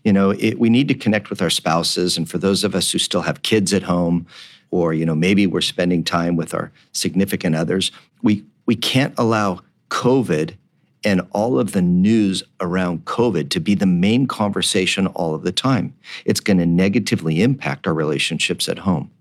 You 0.05 0.13
know, 0.13 0.29
it, 0.29 0.57
we 0.57 0.69
need 0.69 0.87
to 0.87 0.93
connect 0.93 1.29
with 1.29 1.41
our 1.41 1.49
spouses. 1.49 2.17
And 2.17 2.29
for 2.29 2.37
those 2.37 2.63
of 2.63 2.73
us 2.75 2.89
who 2.91 2.97
still 2.97 3.23
have 3.23 3.41
kids 3.41 3.73
at 3.73 3.83
home, 3.83 4.25
or, 4.71 4.93
you 4.93 5.05
know, 5.05 5.15
maybe 5.15 5.45
we're 5.45 5.59
spending 5.59 6.01
time 6.05 6.37
with 6.37 6.53
our 6.53 6.71
significant 6.93 7.57
others, 7.57 7.91
we, 8.23 8.45
we 8.65 8.75
can't 8.77 9.13
allow 9.17 9.59
COVID 9.89 10.55
and 11.03 11.21
all 11.31 11.59
of 11.59 11.71
the 11.71 11.81
news 11.81 12.43
around 12.59 13.05
COVID 13.05 13.49
to 13.49 13.59
be 13.59 13.75
the 13.75 13.85
main 13.85 14.27
conversation 14.27 15.07
all 15.07 15.33
of 15.33 15.43
the 15.43 15.51
time. 15.51 15.95
It's 16.25 16.39
going 16.39 16.57
to 16.59 16.65
negatively 16.65 17.41
impact 17.41 17.87
our 17.87 17.93
relationships 17.93 18.69
at 18.69 18.79
home. 18.79 19.11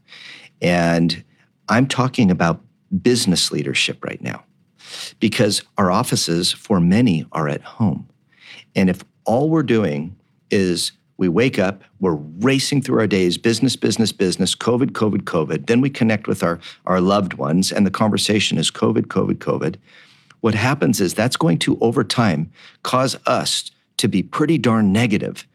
And 0.60 1.24
I'm 1.68 1.86
talking 1.86 2.30
about 2.30 2.60
business 3.02 3.50
leadership 3.50 4.04
right 4.04 4.20
now 4.20 4.44
because 5.20 5.62
our 5.78 5.90
offices, 5.90 6.52
for 6.52 6.80
many, 6.80 7.24
are 7.32 7.48
at 7.48 7.62
home. 7.62 8.08
And 8.74 8.90
if 8.90 9.04
all 9.24 9.48
we're 9.48 9.62
doing 9.62 10.16
is 10.50 10.92
we 11.16 11.28
wake 11.28 11.58
up, 11.58 11.82
we're 12.00 12.14
racing 12.14 12.82
through 12.82 12.98
our 12.98 13.06
days, 13.06 13.36
business, 13.36 13.76
business, 13.76 14.10
business, 14.10 14.54
COVID, 14.54 14.92
COVID, 14.92 15.22
COVID. 15.22 15.66
Then 15.66 15.80
we 15.80 15.90
connect 15.90 16.26
with 16.26 16.42
our, 16.42 16.58
our 16.86 17.00
loved 17.00 17.34
ones, 17.34 17.70
and 17.70 17.86
the 17.86 17.90
conversation 17.90 18.56
is 18.56 18.70
COVID, 18.70 19.06
COVID, 19.06 19.36
COVID. 19.36 19.76
What 20.40 20.54
happens 20.54 21.00
is 21.00 21.14
that's 21.14 21.36
going 21.36 21.58
to, 21.60 21.78
over 21.80 22.04
time, 22.04 22.50
cause 22.82 23.16
us 23.26 23.70
to 23.98 24.08
be 24.08 24.22
pretty 24.22 24.58
darn 24.58 24.92
negative. 24.92 25.46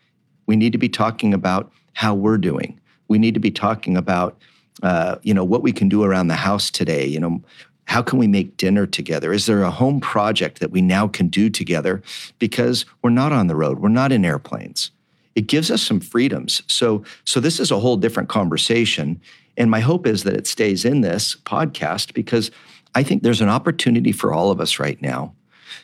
We 0.45 0.55
need 0.55 0.71
to 0.73 0.77
be 0.77 0.89
talking 0.89 1.33
about 1.33 1.71
how 1.93 2.13
we're 2.13 2.37
doing. 2.37 2.79
We 3.07 3.17
need 3.17 3.33
to 3.33 3.39
be 3.39 3.51
talking 3.51 3.97
about, 3.97 4.37
uh, 4.83 5.17
you 5.23 5.33
know, 5.33 5.43
what 5.43 5.63
we 5.63 5.71
can 5.71 5.89
do 5.89 6.03
around 6.03 6.27
the 6.27 6.35
house 6.35 6.69
today. 6.69 7.05
You 7.05 7.19
know, 7.19 7.41
how 7.85 8.01
can 8.01 8.19
we 8.19 8.27
make 8.27 8.57
dinner 8.57 8.85
together? 8.85 9.31
Is 9.31 9.45
there 9.45 9.63
a 9.63 9.71
home 9.71 9.99
project 9.99 10.59
that 10.59 10.71
we 10.71 10.81
now 10.81 11.07
can 11.07 11.27
do 11.27 11.49
together 11.49 12.01
because 12.39 12.85
we're 13.01 13.09
not 13.09 13.31
on 13.31 13.47
the 13.47 13.55
road, 13.55 13.79
we're 13.79 13.89
not 13.89 14.11
in 14.11 14.25
airplanes? 14.25 14.91
It 15.35 15.47
gives 15.47 15.69
us 15.69 15.81
some 15.81 15.99
freedoms. 15.99 16.63
So, 16.67 17.03
so 17.25 17.39
this 17.39 17.59
is 17.59 17.71
a 17.71 17.79
whole 17.79 17.97
different 17.97 18.29
conversation. 18.29 19.21
And 19.57 19.69
my 19.69 19.81
hope 19.81 20.07
is 20.07 20.23
that 20.23 20.35
it 20.35 20.47
stays 20.47 20.85
in 20.85 21.01
this 21.01 21.35
podcast 21.35 22.13
because 22.13 22.51
I 22.95 23.03
think 23.03 23.21
there's 23.21 23.41
an 23.41 23.49
opportunity 23.49 24.11
for 24.11 24.33
all 24.33 24.51
of 24.51 24.61
us 24.61 24.79
right 24.79 24.99
now 25.01 25.35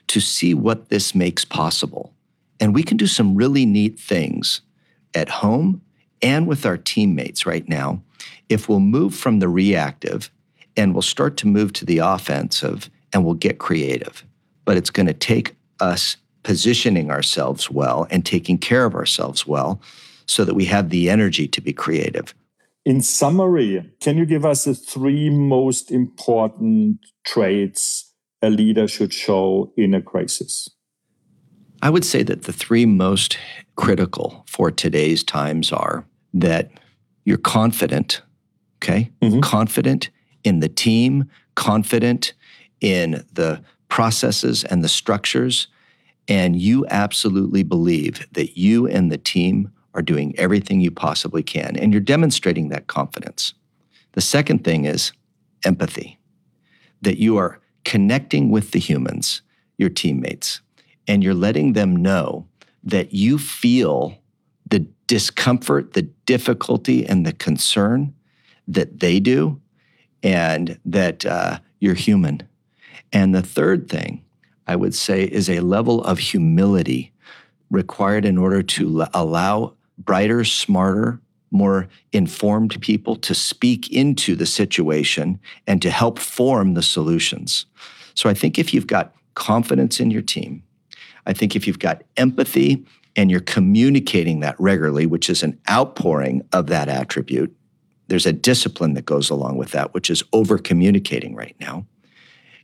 to 0.08 0.20
see 0.20 0.54
what 0.54 0.90
this 0.90 1.14
makes 1.14 1.46
possible. 1.46 2.14
And 2.60 2.74
we 2.74 2.84
can 2.84 2.98
do 2.98 3.08
some 3.08 3.36
really 3.36 3.66
neat 3.66 4.00
things 4.00 4.62
at 5.14 5.30
home 5.30 5.82
and 6.22 6.48
with 6.48 6.66
our 6.66 6.78
teammates 6.78 7.46
right 7.46 7.68
now 7.68 8.02
if 8.50 8.70
we'll 8.70 8.80
move 8.80 9.14
from 9.14 9.40
the 9.40 9.50
reactive 9.50 10.32
and 10.78 10.94
we'll 10.94 11.02
start 11.02 11.38
to 11.38 11.48
move 11.48 11.74
to 11.74 11.86
the 11.86 11.98
offensive 11.98 12.90
and 13.12 13.26
we'll 13.26 13.34
get 13.34 13.60
creative. 13.60 14.26
But 14.64 14.78
it's 14.78 14.90
going 14.90 15.08
to 15.08 15.14
take 15.14 15.56
us 15.80 16.18
positioning 16.44 17.12
ourselves 17.12 17.70
well 17.70 18.08
and 18.10 18.26
taking 18.26 18.58
care 18.58 18.86
of 18.86 18.96
ourselves 18.96 19.46
well 19.46 19.82
so 20.28 20.46
that 20.46 20.54
we 20.54 20.66
have 20.66 20.90
the 20.90 21.10
energy 21.10 21.48
to 21.48 21.62
be 21.62 21.74
creative. 21.74 22.34
In 22.84 23.02
summary, 23.02 23.92
can 24.00 24.18
you 24.18 24.26
give 24.26 24.44
us 24.44 24.64
the 24.64 24.74
three 24.74 25.30
most 25.30 25.92
important 25.92 26.98
traits 27.24 28.12
a 28.42 28.50
leader 28.50 28.88
should 28.88 29.14
show 29.14 29.72
in 29.78 29.94
a 29.94 30.02
crisis? 30.02 30.70
I 31.84 31.90
would 31.90 32.06
say 32.06 32.24
that 32.24 32.44
the 32.44 32.54
three 32.54 32.86
most 32.86 33.38
critical 33.76 34.44
for 34.48 34.72
today's 34.72 35.24
times 35.24 35.72
are 35.72 36.06
that 36.34 36.72
you're 37.24 37.38
confident, 37.38 38.22
okay? 38.78 39.12
Mm-hmm. 39.22 39.42
Confident 39.42 40.10
in 40.44 40.60
the 40.60 40.70
team, 40.70 41.30
confident 41.56 42.34
in 42.80 43.24
the 43.34 43.64
processes 43.90 44.64
and 44.64 44.84
the 44.84 44.90
structures, 44.90 45.68
and 46.28 46.56
you 46.56 46.86
absolutely 46.90 47.62
believe 47.62 48.26
that 48.32 48.58
you 48.58 48.88
and 48.88 49.12
the 49.12 49.18
team 49.18 49.72
are 49.94 50.02
doing 50.02 50.38
everything 50.38 50.82
you 50.82 50.92
possibly 50.92 51.44
can, 51.44 51.76
and 51.76 51.92
you're 51.92 52.02
demonstrating 52.02 52.70
that 52.70 52.88
confidence. 52.88 53.54
The 54.14 54.22
second 54.22 54.64
thing 54.64 54.86
is 54.86 55.12
empathy, 55.66 56.20
that 57.02 57.18
you 57.18 57.38
are 57.38 57.60
connecting 57.84 58.50
with 58.50 58.72
the 58.72 58.80
humans, 58.80 59.42
your 59.78 59.90
teammates, 59.90 60.62
and 61.08 61.24
you're 61.24 61.34
letting 61.34 61.74
them 61.74 61.96
know 61.96 62.48
that 62.84 63.14
you 63.14 63.38
feel 63.38 64.18
the 64.70 64.86
discomfort, 65.08 65.94
the 65.94 66.04
difficulty, 66.26 67.06
and 67.06 67.26
the 67.26 67.34
concern 67.34 68.14
that 68.68 69.00
they 69.00 69.20
do, 69.20 69.60
and 70.24 70.80
that 70.86 71.26
uh, 71.26 71.60
you're 71.80 71.96
human. 71.96 72.44
And 73.12 73.36
the 73.36 73.42
third 73.42 73.90
thing 73.90 74.24
I 74.68 74.76
would 74.76 74.96
say 74.96 75.24
is 75.24 75.50
a 75.50 75.60
level 75.60 76.04
of 76.04 76.20
humility 76.20 77.12
required 77.70 78.26
in 78.26 78.38
order 78.38 78.62
to 78.62 79.06
allow 79.14 79.74
brighter, 79.98 80.44
smarter, 80.44 81.20
more 81.52 81.90
informed 82.14 82.80
people 82.82 83.16
to 83.18 83.36
speak 83.36 83.92
into 83.92 84.36
the 84.36 84.46
situation 84.46 85.40
and 85.68 85.82
to 85.82 85.92
help 85.92 86.18
form 86.18 86.74
the 86.74 86.82
solutions. 86.82 87.66
So 88.14 88.30
I 88.30 88.34
think 88.34 88.58
if 88.58 88.74
you've 88.74 88.88
got 88.88 89.14
confidence 89.36 90.00
in 90.00 90.12
your 90.12 90.22
team, 90.22 90.64
I 91.26 91.34
think 91.34 91.56
if 91.56 91.68
you've 91.68 91.80
got 91.80 92.04
empathy 92.18 92.86
and 93.16 93.30
you're 93.30 93.42
communicating 93.42 94.40
that 94.40 94.56
regularly, 94.60 95.06
which 95.06 95.30
is 95.30 95.44
an 95.44 95.60
outpouring 95.70 96.42
of 96.54 96.68
that 96.68 96.88
attribute, 96.88 97.56
there's 98.08 98.26
a 98.26 98.34
discipline 98.34 98.94
that 98.94 99.06
goes 99.06 99.30
along 99.30 99.58
with 99.58 99.72
that, 99.72 99.94
which 99.94 100.10
is 100.10 100.24
over 100.34 100.58
communicating 100.58 101.36
right 101.36 101.56
now. 101.60 101.86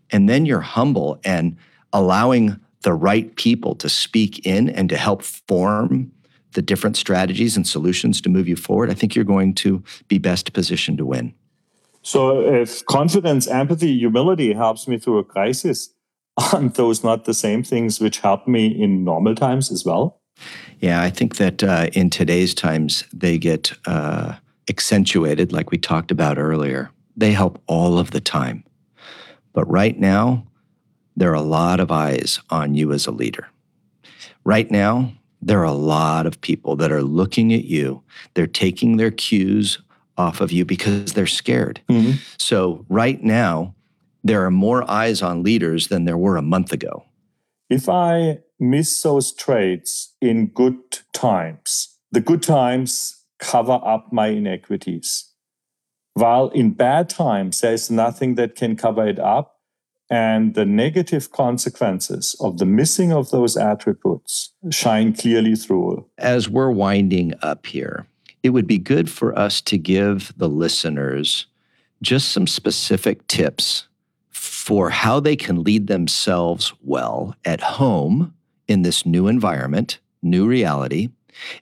And 0.09 0.29
then 0.29 0.45
you're 0.45 0.61
humble 0.61 1.19
and 1.23 1.57
allowing 1.93 2.59
the 2.81 2.93
right 2.93 3.35
people 3.35 3.75
to 3.75 3.89
speak 3.89 4.45
in 4.45 4.69
and 4.69 4.89
to 4.89 4.97
help 4.97 5.23
form 5.23 6.11
the 6.57 6.61
different 6.63 6.97
strategies 6.97 7.55
and 7.55 7.67
solutions 7.67 8.19
to 8.19 8.29
move 8.29 8.47
you 8.47 8.55
forward. 8.55 8.89
I 8.89 8.95
think 8.95 9.15
you're 9.15 9.23
going 9.23 9.53
to 9.53 9.83
be 10.07 10.17
best 10.17 10.53
positioned 10.53 10.97
to 10.97 11.05
win. 11.05 11.35
So, 12.01 12.41
if 12.41 12.83
confidence, 12.87 13.45
empathy, 13.45 13.95
humility 13.95 14.53
helps 14.53 14.87
me 14.87 14.97
through 14.97 15.19
a 15.19 15.23
crisis, 15.23 15.93
aren't 16.53 16.73
those 16.73 17.03
not 17.03 17.25
the 17.25 17.35
same 17.35 17.61
things 17.61 17.99
which 17.99 18.21
help 18.21 18.47
me 18.47 18.65
in 18.65 19.03
normal 19.03 19.35
times 19.35 19.71
as 19.71 19.85
well? 19.85 20.19
Yeah, 20.79 21.03
I 21.03 21.11
think 21.11 21.35
that 21.35 21.63
uh, 21.63 21.89
in 21.93 22.09
today's 22.09 22.55
times, 22.55 23.03
they 23.13 23.37
get 23.37 23.73
uh, 23.85 24.33
accentuated, 24.67 25.53
like 25.53 25.69
we 25.69 25.77
talked 25.77 26.09
about 26.09 26.39
earlier. 26.39 26.89
They 27.15 27.33
help 27.33 27.61
all 27.67 27.99
of 27.99 28.09
the 28.09 28.21
time. 28.21 28.63
But 29.53 29.69
right 29.69 29.99
now, 29.99 30.47
there 31.15 31.29
are 31.29 31.35
a 31.35 31.53
lot 31.59 31.79
of 31.79 31.91
eyes 31.91 32.39
on 32.49 32.73
you 32.73 32.93
as 32.93 33.05
a 33.05 33.11
leader. 33.11 33.47
Right 34.43 34.71
now, 34.71 35.11
there 35.47 35.61
are 35.61 35.63
a 35.63 35.71
lot 35.71 36.25
of 36.25 36.41
people 36.41 36.75
that 36.75 36.91
are 36.91 37.01
looking 37.01 37.53
at 37.53 37.63
you. 37.63 38.03
They're 38.33 38.47
taking 38.47 38.97
their 38.97 39.11
cues 39.11 39.79
off 40.17 40.41
of 40.41 40.51
you 40.51 40.65
because 40.65 41.13
they're 41.13 41.25
scared. 41.25 41.81
Mm-hmm. 41.89 42.17
So, 42.37 42.85
right 42.89 43.23
now, 43.23 43.73
there 44.23 44.45
are 44.45 44.51
more 44.51 44.89
eyes 44.89 45.21
on 45.21 45.43
leaders 45.43 45.87
than 45.87 46.03
there 46.03 46.17
were 46.17 46.35
a 46.35 46.41
month 46.41 46.73
ago. 46.73 47.05
If 47.69 47.87
I 47.87 48.39
miss 48.59 49.01
those 49.01 49.33
traits 49.33 50.15
in 50.21 50.47
good 50.47 50.77
times, 51.13 51.97
the 52.11 52.21
good 52.21 52.43
times 52.43 53.23
cover 53.39 53.79
up 53.83 54.11
my 54.11 54.27
inequities. 54.27 55.31
While 56.13 56.49
in 56.49 56.71
bad 56.71 57.09
times, 57.09 57.61
there's 57.61 57.89
nothing 57.89 58.35
that 58.35 58.55
can 58.55 58.75
cover 58.75 59.07
it 59.07 59.19
up. 59.19 59.56
And 60.09 60.53
the 60.53 60.65
negative 60.65 61.31
consequences 61.31 62.35
of 62.39 62.59
the 62.59 62.65
missing 62.65 63.11
of 63.11 63.29
those 63.31 63.57
attributes 63.57 64.53
shine 64.71 65.13
clearly 65.13 65.55
through. 65.55 66.05
As 66.17 66.47
we're 66.47 66.71
winding 66.71 67.33
up 67.41 67.65
here, 67.65 68.07
it 68.41 68.51
would 68.51 68.67
be 68.67 68.77
good 68.77 69.09
for 69.09 69.37
us 69.37 69.59
to 69.61 69.77
give 69.77 70.31
the 70.37 70.47
listeners 70.47 71.47
just 72.01 72.29
some 72.29 72.47
specific 72.47 73.27
tips 73.27 73.87
for 74.29 74.89
how 74.89 75.19
they 75.19 75.35
can 75.35 75.63
lead 75.63 75.87
themselves 75.87 76.73
well 76.83 77.35
at 77.43 77.59
home 77.59 78.33
in 78.67 78.81
this 78.83 79.05
new 79.05 79.27
environment, 79.27 79.99
new 80.21 80.47
reality, 80.47 81.09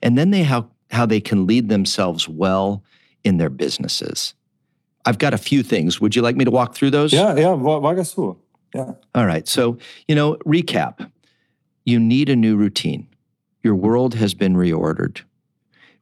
and 0.02 0.16
then 0.16 0.30
they 0.30 0.42
how, 0.42 0.68
how 0.90 1.06
they 1.06 1.20
can 1.20 1.46
lead 1.46 1.68
themselves 1.68 2.28
well 2.28 2.82
in 3.24 3.38
their 3.38 3.50
businesses. 3.50 4.34
I've 5.06 5.18
got 5.18 5.32
a 5.32 5.38
few 5.38 5.62
things. 5.62 6.00
Would 6.00 6.16
you 6.16 6.22
like 6.22 6.36
me 6.36 6.44
to 6.44 6.50
walk 6.50 6.74
through 6.74 6.90
those? 6.90 7.12
Yeah, 7.12 7.36
yeah, 7.36 7.52
walk 7.52 7.98
us 7.98 8.12
through. 8.12 8.38
Yeah. 8.74 8.92
All 9.14 9.26
right. 9.26 9.46
So, 9.46 9.78
you 10.08 10.14
know, 10.14 10.34
recap. 10.44 11.10
You 11.84 12.00
need 12.00 12.28
a 12.28 12.36
new 12.36 12.56
routine. 12.56 13.06
Your 13.62 13.76
world 13.76 14.14
has 14.14 14.34
been 14.34 14.54
reordered. 14.54 15.20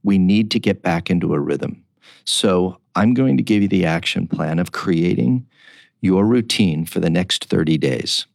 We 0.02 0.18
need 0.18 0.50
to 0.52 0.58
get 0.58 0.82
back 0.82 1.10
into 1.10 1.34
a 1.34 1.40
rhythm. 1.40 1.84
So, 2.24 2.78
I'm 2.96 3.12
going 3.12 3.36
to 3.36 3.42
give 3.42 3.60
you 3.60 3.68
the 3.68 3.84
action 3.84 4.26
plan 4.26 4.58
of 4.58 4.72
creating 4.72 5.46
your 6.00 6.24
routine 6.24 6.86
for 6.86 7.00
the 7.00 7.10
next 7.10 7.46
30 7.46 7.76
days. 7.78 8.26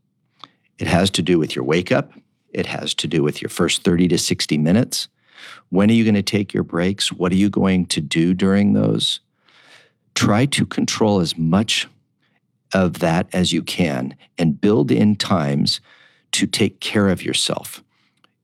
It 0.78 0.88
has 0.88 1.10
to 1.12 1.22
do 1.22 1.40
with 1.40 1.56
your 1.56 1.64
wake 1.64 1.92
up, 1.92 2.14
it 2.52 2.66
has 2.66 2.94
to 2.96 3.08
do 3.08 3.24
with 3.24 3.42
your 3.42 3.50
first 3.50 3.84
30 3.84 4.08
to 4.10 4.18
60 4.18 4.58
minutes. 4.58 5.08
When 5.70 5.90
are 5.90 5.94
you 5.94 6.04
going 6.04 6.16
to 6.16 6.24
take 6.24 6.54
your 6.54 6.64
breaks? 6.64 7.12
What 7.12 7.32
are 7.32 7.36
you 7.36 7.50
going 7.50 7.86
to 7.88 8.02
do 8.02 8.34
during 8.34 8.74
those? 8.74 9.20
Try 10.20 10.48
to 10.48 10.66
control 10.66 11.22
as 11.22 11.38
much 11.38 11.88
of 12.74 13.00
that 13.00 13.30
as 13.32 13.54
you 13.54 13.64
can 13.64 14.18
and 14.38 14.60
build 14.60 14.92
in 14.92 15.16
times 15.16 15.80
to 16.34 16.46
take 16.46 16.82
care 16.82 17.08
of 17.08 17.24
yourself 17.24 17.82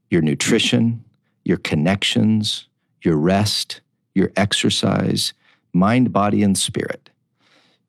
your 0.10 0.22
nutrition, 0.22 1.04
your 1.44 1.58
connections, 1.58 2.70
your 3.02 3.18
rest, 3.18 3.82
your 4.14 4.32
exercise, 4.38 5.34
mind, 5.74 6.14
body, 6.14 6.44
and 6.44 6.58
spirit. 6.58 7.10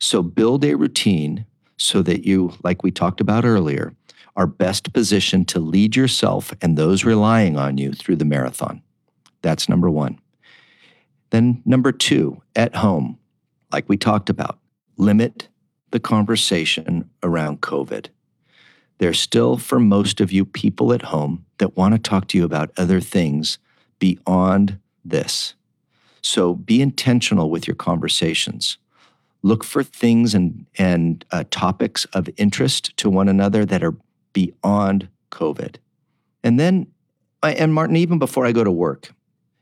So 0.01 0.21
build 0.21 0.65
a 0.65 0.75
routine 0.75 1.47
so 1.77 2.03
that 2.03 2.27
you, 2.27 2.55
like 2.65 2.83
we 2.83 2.91
talked 2.91 3.21
about 3.21 3.45
earlier, 3.45 3.95
are 4.35 4.49
best 4.49 4.93
positioned 4.93 5.47
to 5.51 5.61
lead 5.61 5.95
yourself 5.95 6.53
and 6.61 6.77
those 6.77 7.05
relying 7.05 7.57
on 7.57 7.79
you 7.79 7.93
through 7.93 8.17
the 8.17 8.25
marathon. 8.25 8.83
That's 9.43 9.69
number 9.69 9.89
one. 9.89 10.19
Then, 11.31 11.63
number 11.65 11.93
two, 11.93 12.43
at 12.57 12.75
home, 12.75 13.21
like 13.73 13.89
we 13.89 13.97
talked 13.97 14.31
about, 14.31 14.59
limit 14.97 15.49
the 15.91 16.01
conversation 16.01 17.11
around 17.23 17.61
COVID. 17.61 18.09
There's 18.99 19.21
still, 19.21 19.59
for 19.59 19.79
most 19.79 20.21
of 20.21 20.33
you, 20.33 20.45
people 20.45 20.93
at 20.93 21.03
home 21.03 21.45
that 21.59 21.77
want 21.77 21.95
to 21.95 21.99
talk 21.99 22.29
to 22.29 22.39
you 22.39 22.45
about 22.45 22.73
other 22.77 23.01
things 23.01 23.59
beyond 23.99 24.79
this. 25.05 25.55
So 26.23 26.55
be 26.55 26.81
intentional 26.81 27.51
with 27.51 27.67
your 27.67 27.77
conversations 27.77 28.79
look 29.47 29.63
for 29.63 29.85
things 29.85 30.35
and, 30.35 30.67
and 30.77 31.25
uh, 31.31 31.45
topics 31.51 32.05
of 32.07 32.29
interest 32.37 32.97
to 32.97 33.09
one 33.09 33.29
another 33.29 33.65
that 33.65 33.85
are 33.85 33.95
beyond 34.33 35.09
COVID. 35.31 35.77
And 36.43 36.59
then, 36.59 36.89
and 37.45 37.73
Martin, 37.73 37.95
even 37.95 38.19
before 38.19 38.45
I 38.45 38.51
go 38.51 38.65
to 38.65 38.73
work, 38.73 39.13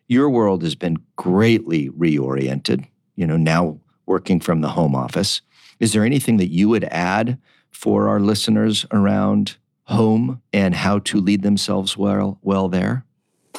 your 0.08 0.30
world 0.30 0.62
has 0.62 0.74
been 0.74 0.96
greatly 1.16 1.90
reoriented, 1.90 2.86
you 3.14 3.26
know, 3.26 3.36
now 3.36 3.78
working 4.06 4.40
from 4.40 4.60
the 4.60 4.70
home 4.70 4.94
office. 4.94 5.40
Is 5.80 5.92
there 5.92 6.04
anything 6.04 6.36
that 6.38 6.50
you 6.50 6.68
would 6.68 6.84
add 6.84 7.38
for 7.70 8.08
our 8.08 8.20
listeners 8.20 8.86
around 8.90 9.56
home 9.84 10.40
and 10.52 10.74
how 10.74 10.98
to 11.00 11.20
lead 11.20 11.42
themselves 11.42 11.96
well, 11.96 12.38
well 12.42 12.68
there? 12.68 13.04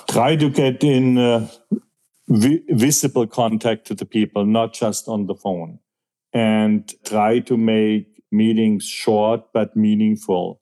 Try 0.09 0.35
to 0.35 0.49
get 0.49 0.83
in 0.83 1.17
uh, 1.17 1.47
vi- 2.27 2.63
visible 2.69 3.27
contact 3.27 3.85
to 3.87 3.95
the 3.95 4.05
people, 4.05 4.45
not 4.45 4.73
just 4.73 5.07
on 5.07 5.27
the 5.27 5.35
phone 5.35 5.79
and 6.35 6.93
try 7.05 7.39
to 7.39 7.57
make 7.57 8.21
meetings 8.31 8.83
short 8.83 9.41
but 9.53 9.75
meaningful 9.75 10.59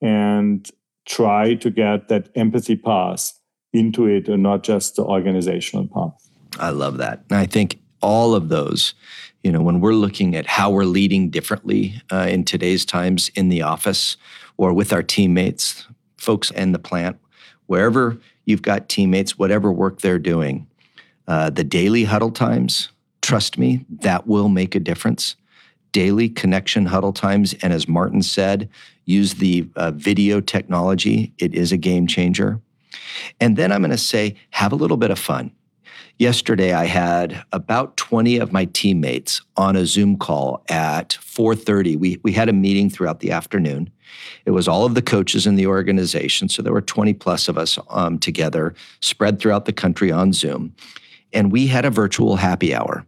and 0.00 0.70
try 1.04 1.54
to 1.54 1.68
get 1.68 2.08
that 2.08 2.28
empathy 2.36 2.76
pass 2.76 3.34
into 3.72 4.06
it 4.06 4.28
and 4.28 4.42
not 4.42 4.62
just 4.62 4.94
the 4.96 5.02
organizational 5.02 5.88
path. 5.88 6.30
I 6.60 6.70
love 6.70 6.98
that. 6.98 7.24
And 7.28 7.38
I 7.38 7.46
think 7.46 7.80
all 8.00 8.34
of 8.34 8.48
those, 8.48 8.94
you 9.42 9.52
know, 9.52 9.62
when 9.62 9.80
we're 9.80 9.94
looking 9.94 10.34
at 10.34 10.46
how 10.46 10.70
we're 10.70 10.84
leading 10.84 11.30
differently 11.30 12.00
uh, 12.12 12.26
in 12.28 12.44
today's 12.44 12.84
times 12.84 13.30
in 13.34 13.48
the 13.48 13.62
office 13.62 14.16
or 14.56 14.72
with 14.72 14.92
our 14.92 15.02
teammates, 15.02 15.86
folks 16.16 16.50
in 16.50 16.72
the 16.72 16.78
plant, 16.78 17.18
wherever 17.66 18.18
you've 18.44 18.62
got 18.62 18.88
teammates, 18.88 19.38
whatever 19.38 19.72
work 19.72 20.00
they're 20.00 20.18
doing, 20.18 20.66
uh, 21.28 21.50
the 21.50 21.64
daily 21.64 22.04
huddle 22.04 22.30
times, 22.30 22.90
Trust 23.26 23.58
me, 23.58 23.84
that 23.90 24.28
will 24.28 24.48
make 24.48 24.76
a 24.76 24.78
difference. 24.78 25.34
Daily 25.90 26.28
connection 26.28 26.86
huddle 26.86 27.12
times. 27.12 27.54
And 27.54 27.72
as 27.72 27.88
Martin 27.88 28.22
said, 28.22 28.68
use 29.04 29.34
the 29.34 29.68
uh, 29.74 29.90
video 29.90 30.40
technology. 30.40 31.32
It 31.36 31.52
is 31.52 31.72
a 31.72 31.76
game 31.76 32.06
changer. 32.06 32.60
And 33.40 33.56
then 33.56 33.72
I'm 33.72 33.80
going 33.80 33.90
to 33.90 33.98
say, 33.98 34.36
have 34.50 34.70
a 34.70 34.76
little 34.76 34.96
bit 34.96 35.10
of 35.10 35.18
fun. 35.18 35.50
Yesterday, 36.18 36.72
I 36.72 36.86
had 36.86 37.44
about 37.52 37.96
20 37.96 38.38
of 38.38 38.52
my 38.52 38.64
teammates 38.66 39.42
on 39.56 39.76
a 39.76 39.86
Zoom 39.86 40.16
call 40.16 40.64
at 40.68 41.18
4:30. 41.20 41.96
We 41.96 42.18
we 42.22 42.32
had 42.32 42.48
a 42.48 42.52
meeting 42.52 42.90
throughout 42.90 43.20
the 43.20 43.30
afternoon. 43.30 43.90
It 44.44 44.52
was 44.52 44.68
all 44.68 44.84
of 44.84 44.94
the 44.94 45.02
coaches 45.02 45.46
in 45.46 45.56
the 45.56 45.66
organization, 45.66 46.48
so 46.48 46.62
there 46.62 46.72
were 46.72 46.80
20 46.80 47.12
plus 47.14 47.48
of 47.48 47.58
us 47.58 47.78
um, 47.90 48.18
together, 48.18 48.74
spread 49.00 49.38
throughout 49.38 49.64
the 49.64 49.72
country 49.72 50.10
on 50.10 50.32
Zoom, 50.32 50.74
and 51.32 51.52
we 51.52 51.66
had 51.66 51.84
a 51.84 51.90
virtual 51.90 52.36
happy 52.36 52.74
hour. 52.74 53.04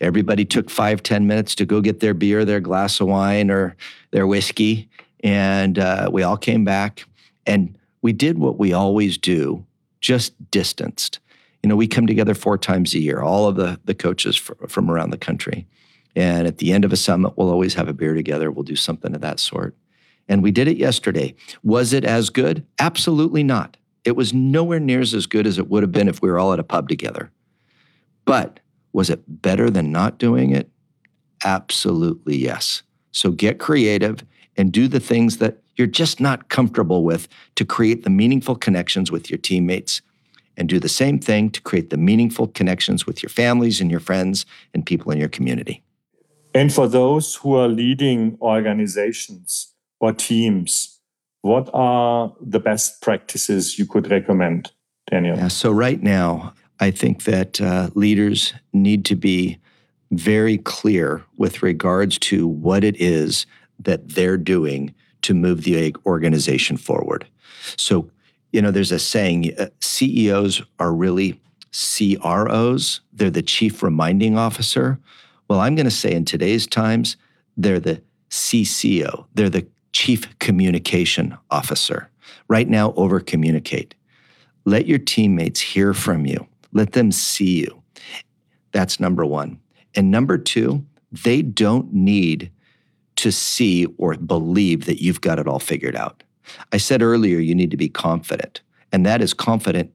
Everybody 0.00 0.44
took 0.44 0.68
five, 0.68 1.02
ten 1.02 1.26
minutes 1.26 1.54
to 1.56 1.64
go 1.64 1.80
get 1.80 2.00
their 2.00 2.14
beer, 2.14 2.44
their 2.44 2.60
glass 2.60 3.00
of 3.00 3.06
wine, 3.06 3.50
or 3.50 3.76
their 4.10 4.26
whiskey. 4.26 4.88
And 5.22 5.78
uh, 5.78 6.10
we 6.12 6.24
all 6.24 6.36
came 6.36 6.64
back 6.64 7.06
and 7.46 7.78
we 8.02 8.12
did 8.12 8.38
what 8.38 8.58
we 8.58 8.72
always 8.72 9.16
do, 9.16 9.64
just 10.00 10.50
distanced. 10.50 11.20
You 11.62 11.68
know, 11.68 11.76
we 11.76 11.86
come 11.86 12.06
together 12.06 12.34
four 12.34 12.58
times 12.58 12.94
a 12.94 12.98
year, 12.98 13.20
all 13.20 13.46
of 13.46 13.56
the, 13.56 13.80
the 13.84 13.94
coaches 13.94 14.36
from 14.36 14.90
around 14.90 15.10
the 15.10 15.18
country. 15.18 15.66
And 16.16 16.46
at 16.46 16.58
the 16.58 16.72
end 16.72 16.84
of 16.84 16.92
a 16.92 16.96
summit, 16.96 17.34
we'll 17.36 17.50
always 17.50 17.74
have 17.74 17.88
a 17.88 17.92
beer 17.92 18.14
together. 18.14 18.50
We'll 18.50 18.64
do 18.64 18.76
something 18.76 19.14
of 19.14 19.20
that 19.20 19.40
sort. 19.40 19.76
And 20.28 20.42
we 20.42 20.50
did 20.50 20.68
it 20.68 20.76
yesterday. 20.76 21.34
Was 21.62 21.92
it 21.92 22.04
as 22.04 22.30
good? 22.30 22.66
Absolutely 22.78 23.42
not. 23.42 23.76
It 24.04 24.16
was 24.16 24.34
nowhere 24.34 24.80
near 24.80 25.00
as 25.00 25.26
good 25.26 25.46
as 25.46 25.58
it 25.58 25.68
would 25.68 25.82
have 25.82 25.92
been 25.92 26.08
if 26.08 26.20
we 26.20 26.30
were 26.30 26.38
all 26.38 26.52
at 26.52 26.58
a 26.58 26.64
pub 26.64 26.88
together. 26.88 27.30
But 28.24 28.60
was 28.92 29.10
it 29.10 29.22
better 29.26 29.70
than 29.70 29.92
not 29.92 30.18
doing 30.18 30.50
it? 30.50 30.68
Absolutely 31.44 32.36
yes. 32.36 32.82
So 33.12 33.30
get 33.30 33.58
creative 33.58 34.24
and 34.56 34.72
do 34.72 34.88
the 34.88 35.00
things 35.00 35.38
that 35.38 35.58
you're 35.76 35.86
just 35.86 36.20
not 36.20 36.48
comfortable 36.48 37.04
with 37.04 37.28
to 37.54 37.64
create 37.64 38.04
the 38.04 38.10
meaningful 38.10 38.56
connections 38.56 39.10
with 39.10 39.30
your 39.30 39.38
teammates 39.38 40.02
and 40.56 40.68
do 40.68 40.78
the 40.78 40.88
same 40.88 41.18
thing 41.18 41.50
to 41.50 41.60
create 41.62 41.90
the 41.90 41.96
meaningful 41.96 42.48
connections 42.48 43.06
with 43.06 43.22
your 43.22 43.30
families 43.30 43.80
and 43.80 43.90
your 43.90 44.00
friends 44.00 44.46
and 44.74 44.84
people 44.84 45.12
in 45.12 45.18
your 45.18 45.28
community. 45.28 45.82
And 46.54 46.72
for 46.72 46.86
those 46.86 47.36
who 47.36 47.54
are 47.56 47.68
leading 47.68 48.36
organizations 48.40 49.72
or 50.00 50.12
teams, 50.12 51.00
what 51.40 51.70
are 51.72 52.32
the 52.40 52.60
best 52.60 53.00
practices 53.00 53.78
you 53.78 53.86
could 53.86 54.10
recommend, 54.10 54.70
Daniel? 55.10 55.36
Yeah, 55.36 55.48
so, 55.48 55.70
right 55.70 56.02
now, 56.02 56.54
I 56.78 56.90
think 56.90 57.24
that 57.24 57.60
uh, 57.60 57.90
leaders 57.94 58.54
need 58.72 59.04
to 59.06 59.16
be 59.16 59.58
very 60.10 60.58
clear 60.58 61.24
with 61.36 61.62
regards 61.62 62.18
to 62.18 62.46
what 62.46 62.84
it 62.84 63.00
is 63.00 63.46
that 63.78 64.10
they're 64.10 64.36
doing 64.36 64.94
to 65.22 65.34
move 65.34 65.64
the 65.64 65.96
organization 66.06 66.76
forward. 66.76 67.26
So, 67.76 68.10
you 68.52 68.60
know, 68.62 68.70
there's 68.70 68.92
a 68.92 68.98
saying 68.98 69.52
uh, 69.58 69.66
CEOs 69.80 70.62
are 70.78 70.92
really 70.92 71.40
CROs, 71.72 73.00
they're 73.12 73.30
the 73.30 73.42
chief 73.42 73.82
reminding 73.82 74.36
officer. 74.36 74.98
Well, 75.48 75.60
I'm 75.60 75.74
going 75.74 75.86
to 75.86 75.90
say 75.90 76.12
in 76.12 76.24
today's 76.24 76.66
times, 76.66 77.16
they're 77.56 77.80
the 77.80 78.02
CCO, 78.30 79.26
they're 79.34 79.50
the 79.50 79.66
chief 79.92 80.38
communication 80.38 81.36
officer. 81.50 82.10
Right 82.48 82.68
now, 82.68 82.92
over 82.94 83.20
communicate. 83.20 83.94
Let 84.64 84.86
your 84.86 84.98
teammates 84.98 85.60
hear 85.60 85.94
from 85.94 86.26
you, 86.26 86.46
let 86.72 86.92
them 86.92 87.10
see 87.10 87.60
you. 87.60 87.82
That's 88.72 89.00
number 89.00 89.24
one. 89.24 89.58
And 89.94 90.10
number 90.10 90.38
two, 90.38 90.84
they 91.10 91.42
don't 91.42 91.92
need 91.92 92.50
to 93.16 93.30
see 93.30 93.86
or 93.98 94.14
believe 94.14 94.86
that 94.86 95.02
you've 95.02 95.20
got 95.20 95.38
it 95.38 95.46
all 95.46 95.58
figured 95.58 95.94
out. 95.94 96.22
I 96.72 96.76
said 96.76 97.02
earlier, 97.02 97.38
you 97.38 97.54
need 97.54 97.70
to 97.70 97.76
be 97.76 97.88
confident, 97.88 98.60
and 98.92 99.06
that 99.06 99.22
is 99.22 99.34
confident 99.34 99.92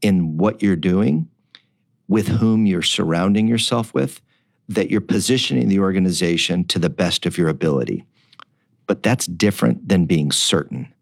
in 0.00 0.36
what 0.36 0.62
you're 0.62 0.76
doing, 0.76 1.28
with 2.08 2.28
whom 2.28 2.66
you're 2.66 2.82
surrounding 2.82 3.46
yourself 3.46 3.94
with, 3.94 4.20
that 4.68 4.90
you're 4.90 5.00
positioning 5.00 5.68
the 5.68 5.78
organization 5.78 6.64
to 6.64 6.78
the 6.78 6.90
best 6.90 7.26
of 7.26 7.38
your 7.38 7.48
ability. 7.48 8.04
But 8.86 9.02
that's 9.02 9.26
different 9.26 9.88
than 9.88 10.06
being 10.06 10.32
certain. 10.32 10.92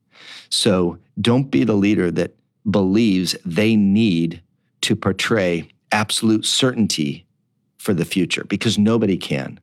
So 0.50 0.98
don't 1.20 1.50
be 1.50 1.64
the 1.64 1.74
leader 1.74 2.10
that 2.10 2.36
believes 2.68 3.36
they 3.44 3.76
need 3.76 4.42
to 4.82 4.96
portray 4.96 5.68
absolute 5.92 6.44
certainty 6.44 7.26
for 7.78 7.94
the 7.94 8.04
future 8.04 8.44
because 8.44 8.78
nobody 8.78 9.16
can. 9.16 9.58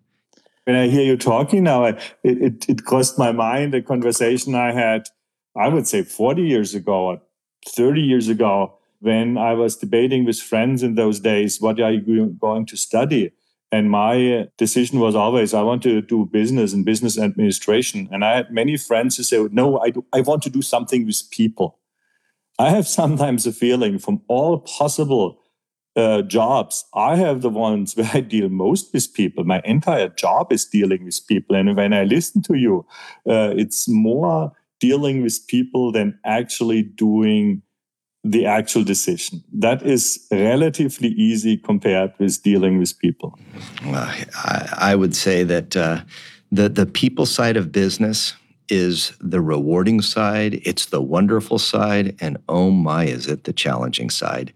When 0.66 0.76
I 0.76 0.88
hear 0.88 1.04
you 1.04 1.16
talking 1.16 1.64
now, 1.64 1.86
it, 1.86 2.00
it, 2.24 2.70
it 2.70 2.84
crossed 2.84 3.18
my 3.18 3.32
mind 3.32 3.74
a 3.74 3.82
conversation 3.82 4.56
I 4.56 4.74
had, 4.74 5.08
I 5.58 5.68
would 5.68 5.88
say 5.88 6.04
40 6.04 6.44
years 6.44 6.76
ago 6.76 7.08
or 7.08 7.22
30 7.68 8.02
years 8.02 8.28
ago, 8.28 8.78
when 9.00 9.38
I 9.38 9.54
was 9.54 9.76
debating 9.76 10.26
with 10.26 10.40
friends 10.40 10.84
in 10.84 10.96
those 10.96 11.20
days, 11.20 11.62
what 11.62 11.80
are 11.80 11.92
you 11.92 12.38
going 12.40 12.66
to 12.68 12.78
study? 12.78 13.32
And 13.72 13.92
my 13.92 14.48
decision 14.58 15.00
was 15.00 15.16
always, 15.16 15.54
I 15.54 15.62
want 15.62 15.84
to 15.84 16.02
do 16.02 16.26
business 16.26 16.74
and 16.74 16.86
business 16.86 17.18
administration. 17.18 18.08
And 18.12 18.24
I 18.24 18.38
had 18.38 18.52
many 18.52 18.78
friends 18.78 19.18
who 19.18 19.24
said, 19.24 19.54
no, 19.54 19.80
I, 19.80 19.90
do, 19.90 20.06
I 20.14 20.22
want 20.22 20.42
to 20.44 20.50
do 20.50 20.62
something 20.62 21.06
with 21.06 21.30
people. 21.32 21.78
I 22.58 22.70
have 22.70 22.88
sometimes 22.88 23.46
a 23.46 23.52
feeling 23.52 24.00
from 24.00 24.22
all 24.28 24.60
possible 24.60 25.40
uh, 25.98 26.22
jobs, 26.22 26.86
I 26.94 27.16
have 27.16 27.42
the 27.42 27.50
ones 27.50 27.96
where 27.96 28.10
I 28.14 28.22
deal 28.22 28.50
most 28.50 28.94
with 28.94 29.14
people. 29.14 29.44
My 29.44 29.62
entire 29.66 30.10
job 30.10 30.54
is 30.54 30.64
dealing 30.64 31.04
with 31.04 31.26
people. 31.28 31.56
And 31.56 31.76
when 31.76 31.92
I 31.92 32.04
listen 32.04 32.44
to 32.44 32.54
you, 32.54 32.86
uh, 33.28 33.54
it's 33.58 33.90
more 33.90 34.54
dealing 34.80 35.22
with 35.22 35.46
people 35.48 35.92
than 35.92 36.20
actually 36.26 36.84
doing 36.84 37.62
the 38.24 38.46
actual 38.46 38.84
decision. 38.84 39.44
That 39.54 39.84
is 39.84 40.28
relatively 40.32 41.10
easy 41.10 41.58
compared 41.58 42.14
with 42.20 42.42
dealing 42.44 42.78
with 42.78 42.98
people. 43.00 43.38
Well, 43.86 44.14
I, 44.36 44.74
I, 44.78 44.96
would 44.96 45.16
say 45.16 45.44
that 45.44 45.78
uh, 45.78 46.02
the 46.52 46.68
the 46.68 46.86
people 46.86 47.26
side 47.26 47.58
of 47.58 47.72
business 47.72 48.34
is 48.70 49.14
the 49.22 49.40
rewarding 49.40 50.02
side, 50.02 50.60
it's 50.64 50.88
the 50.88 51.02
wonderful 51.02 51.58
side, 51.58 52.16
and 52.20 52.38
oh 52.50 52.70
my, 52.70 53.06
is 53.06 53.28
it 53.28 53.46
the 53.46 53.54
challenging 53.54 54.10
side. 54.10 54.54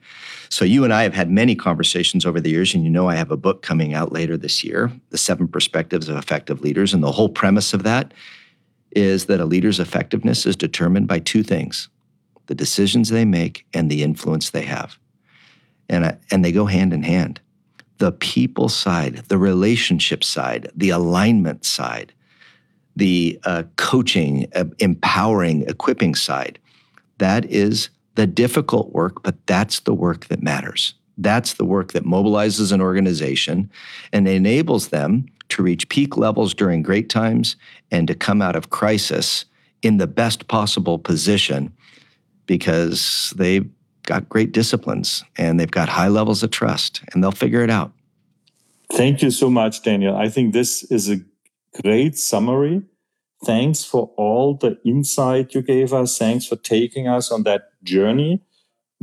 So, 0.49 0.65
you 0.65 0.83
and 0.83 0.93
I 0.93 1.03
have 1.03 1.13
had 1.13 1.31
many 1.31 1.55
conversations 1.55 2.25
over 2.25 2.41
the 2.41 2.49
years, 2.49 2.73
and 2.73 2.83
you 2.83 2.89
know 2.89 3.07
I 3.07 3.15
have 3.15 3.31
a 3.31 3.37
book 3.37 3.61
coming 3.61 3.93
out 3.93 4.11
later 4.11 4.35
this 4.35 4.65
year, 4.65 4.91
The 5.09 5.17
Seven 5.17 5.47
Perspectives 5.47 6.09
of 6.09 6.17
Effective 6.17 6.59
Leaders. 6.59 6.93
And 6.93 7.01
the 7.01 7.13
whole 7.13 7.29
premise 7.29 7.73
of 7.73 7.83
that 7.83 8.13
is 8.91 9.25
that 9.25 9.39
a 9.39 9.45
leader's 9.45 9.79
effectiveness 9.79 10.45
is 10.45 10.55
determined 10.55 11.07
by 11.07 11.19
two 11.19 11.43
things 11.43 11.89
the 12.47 12.55
decisions 12.55 13.07
they 13.07 13.23
make 13.23 13.65
and 13.73 13.89
the 13.89 14.03
influence 14.03 14.49
they 14.49 14.63
have. 14.63 14.97
And, 15.87 16.03
uh, 16.03 16.13
and 16.31 16.43
they 16.43 16.51
go 16.51 16.65
hand 16.65 16.91
in 16.91 17.03
hand. 17.03 17.39
The 17.99 18.11
people 18.11 18.67
side, 18.67 19.23
the 19.29 19.37
relationship 19.37 20.21
side, 20.21 20.69
the 20.75 20.89
alignment 20.89 21.63
side, 21.63 22.11
the 22.95 23.39
uh, 23.45 23.63
coaching, 23.77 24.47
uh, 24.53 24.65
empowering, 24.79 25.63
equipping 25.69 26.13
side. 26.15 26.59
That 27.19 27.45
is 27.45 27.89
the 28.15 28.27
difficult 28.27 28.91
work, 28.91 29.23
but 29.23 29.35
that's 29.47 29.81
the 29.81 29.93
work 29.93 30.25
that 30.25 30.43
matters. 30.43 30.93
That's 31.17 31.53
the 31.53 31.65
work 31.65 31.93
that 31.93 32.03
mobilizes 32.03 32.71
an 32.71 32.81
organization 32.81 33.71
and 34.11 34.27
enables 34.27 34.89
them 34.89 35.27
to 35.51 35.63
reach 35.63 35.89
peak 35.89 36.17
levels 36.17 36.53
during 36.53 36.81
great 36.81 37.09
times 37.09 37.55
and 37.91 38.07
to 38.07 38.15
come 38.15 38.41
out 38.41 38.55
of 38.55 38.69
crisis 38.69 39.45
in 39.81 39.97
the 39.97 40.07
best 40.07 40.47
possible 40.47 40.99
position 40.99 41.73
because 42.45 43.33
they've 43.37 43.69
got 44.03 44.27
great 44.29 44.51
disciplines 44.51 45.23
and 45.37 45.59
they've 45.59 45.71
got 45.71 45.89
high 45.89 46.07
levels 46.07 46.43
of 46.43 46.51
trust 46.51 47.01
and 47.13 47.23
they'll 47.23 47.31
figure 47.31 47.63
it 47.63 47.69
out. 47.69 47.91
Thank 48.91 49.21
you 49.21 49.31
so 49.31 49.49
much, 49.49 49.83
Daniel. 49.83 50.15
I 50.15 50.27
think 50.27 50.53
this 50.53 50.83
is 50.83 51.09
a 51.09 51.21
great 51.81 52.17
summary. 52.17 52.83
Thanks 53.45 53.83
for 53.83 54.11
all 54.17 54.55
the 54.55 54.77
insight 54.83 55.55
you 55.55 55.61
gave 55.61 55.93
us. 55.93 56.17
Thanks 56.17 56.45
for 56.45 56.57
taking 56.57 57.07
us 57.07 57.31
on 57.31 57.43
that 57.43 57.69
journey. 57.83 58.41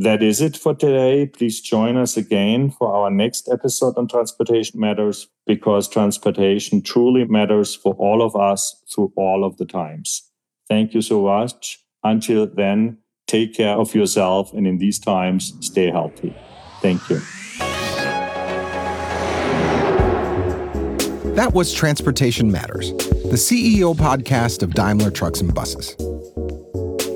That 0.01 0.23
is 0.23 0.41
it 0.41 0.57
for 0.57 0.77
today. 0.77 1.27
Please 1.27 1.61
join 1.61 1.97
us 1.97 2.17
again 2.17 2.71
for 2.71 2.95
our 2.95 3.11
next 3.11 3.49
episode 3.51 3.99
on 3.99 4.07
Transportation 4.07 4.79
Matters 4.79 5.27
because 5.45 5.89
transportation 5.89 6.83
truly 6.83 7.25
matters 7.25 7.75
for 7.75 7.95
all 7.95 8.23
of 8.23 8.37
us 8.37 8.81
through 8.95 9.13
all 9.17 9.43
of 9.43 9.57
the 9.57 9.65
times. 9.65 10.31
Thank 10.69 10.95
you 10.95 11.03
so 11.03 11.23
much. 11.23 11.81
Until 12.05 12.47
then, 12.47 12.99
take 13.27 13.55
care 13.55 13.75
of 13.75 13.93
yourself 13.93 14.53
and 14.53 14.69
in 14.69 14.79
these 14.79 15.01
times, 15.01 15.53
stay 15.63 15.91
healthy. 15.91 16.33
Thank 16.81 17.11
you. 17.11 17.21
That 21.35 21.51
was 21.55 21.73
Transportation 21.73 22.53
Matters, 22.53 22.93
the 22.93 23.37
CEO 23.37 23.97
podcast 23.97 24.63
of 24.63 24.75
Daimler 24.75 25.11
Trucks 25.11 25.41
and 25.41 25.53
Buses. 25.53 25.97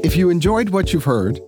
If 0.03 0.17
you 0.17 0.31
enjoyed 0.31 0.71
what 0.71 0.93
you've 0.93 1.05
heard, 1.05 1.41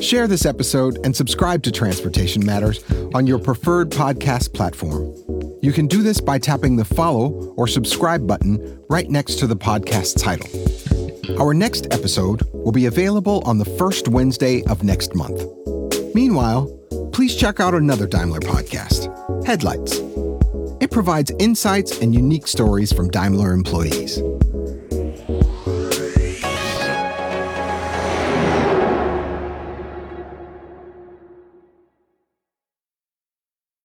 share 0.00 0.26
this 0.26 0.46
episode 0.46 0.98
and 1.04 1.14
subscribe 1.14 1.62
to 1.62 1.70
Transportation 1.70 2.44
Matters 2.44 2.82
on 3.14 3.26
your 3.26 3.38
preferred 3.38 3.90
podcast 3.90 4.52
platform. 4.54 5.14
You 5.62 5.72
can 5.72 5.86
do 5.86 6.02
this 6.02 6.20
by 6.20 6.38
tapping 6.38 6.76
the 6.76 6.84
follow 6.84 7.54
or 7.56 7.66
subscribe 7.66 8.26
button 8.26 8.82
right 8.88 9.08
next 9.10 9.38
to 9.40 9.46
the 9.46 9.56
podcast 9.56 10.22
title. 10.22 10.48
Our 11.40 11.54
next 11.54 11.86
episode 11.92 12.42
will 12.52 12.72
be 12.72 12.86
available 12.86 13.42
on 13.44 13.58
the 13.58 13.64
first 13.64 14.08
Wednesday 14.08 14.62
of 14.64 14.82
next 14.82 15.14
month. 15.14 15.44
Meanwhile, 16.14 16.66
please 17.12 17.36
check 17.36 17.60
out 17.60 17.74
another 17.74 18.06
Daimler 18.06 18.40
podcast, 18.40 19.06
Headlights. 19.46 19.98
It 20.80 20.90
provides 20.90 21.30
insights 21.38 22.00
and 22.00 22.14
unique 22.14 22.46
stories 22.46 22.92
from 22.92 23.10
Daimler 23.10 23.52
employees. 23.52 24.20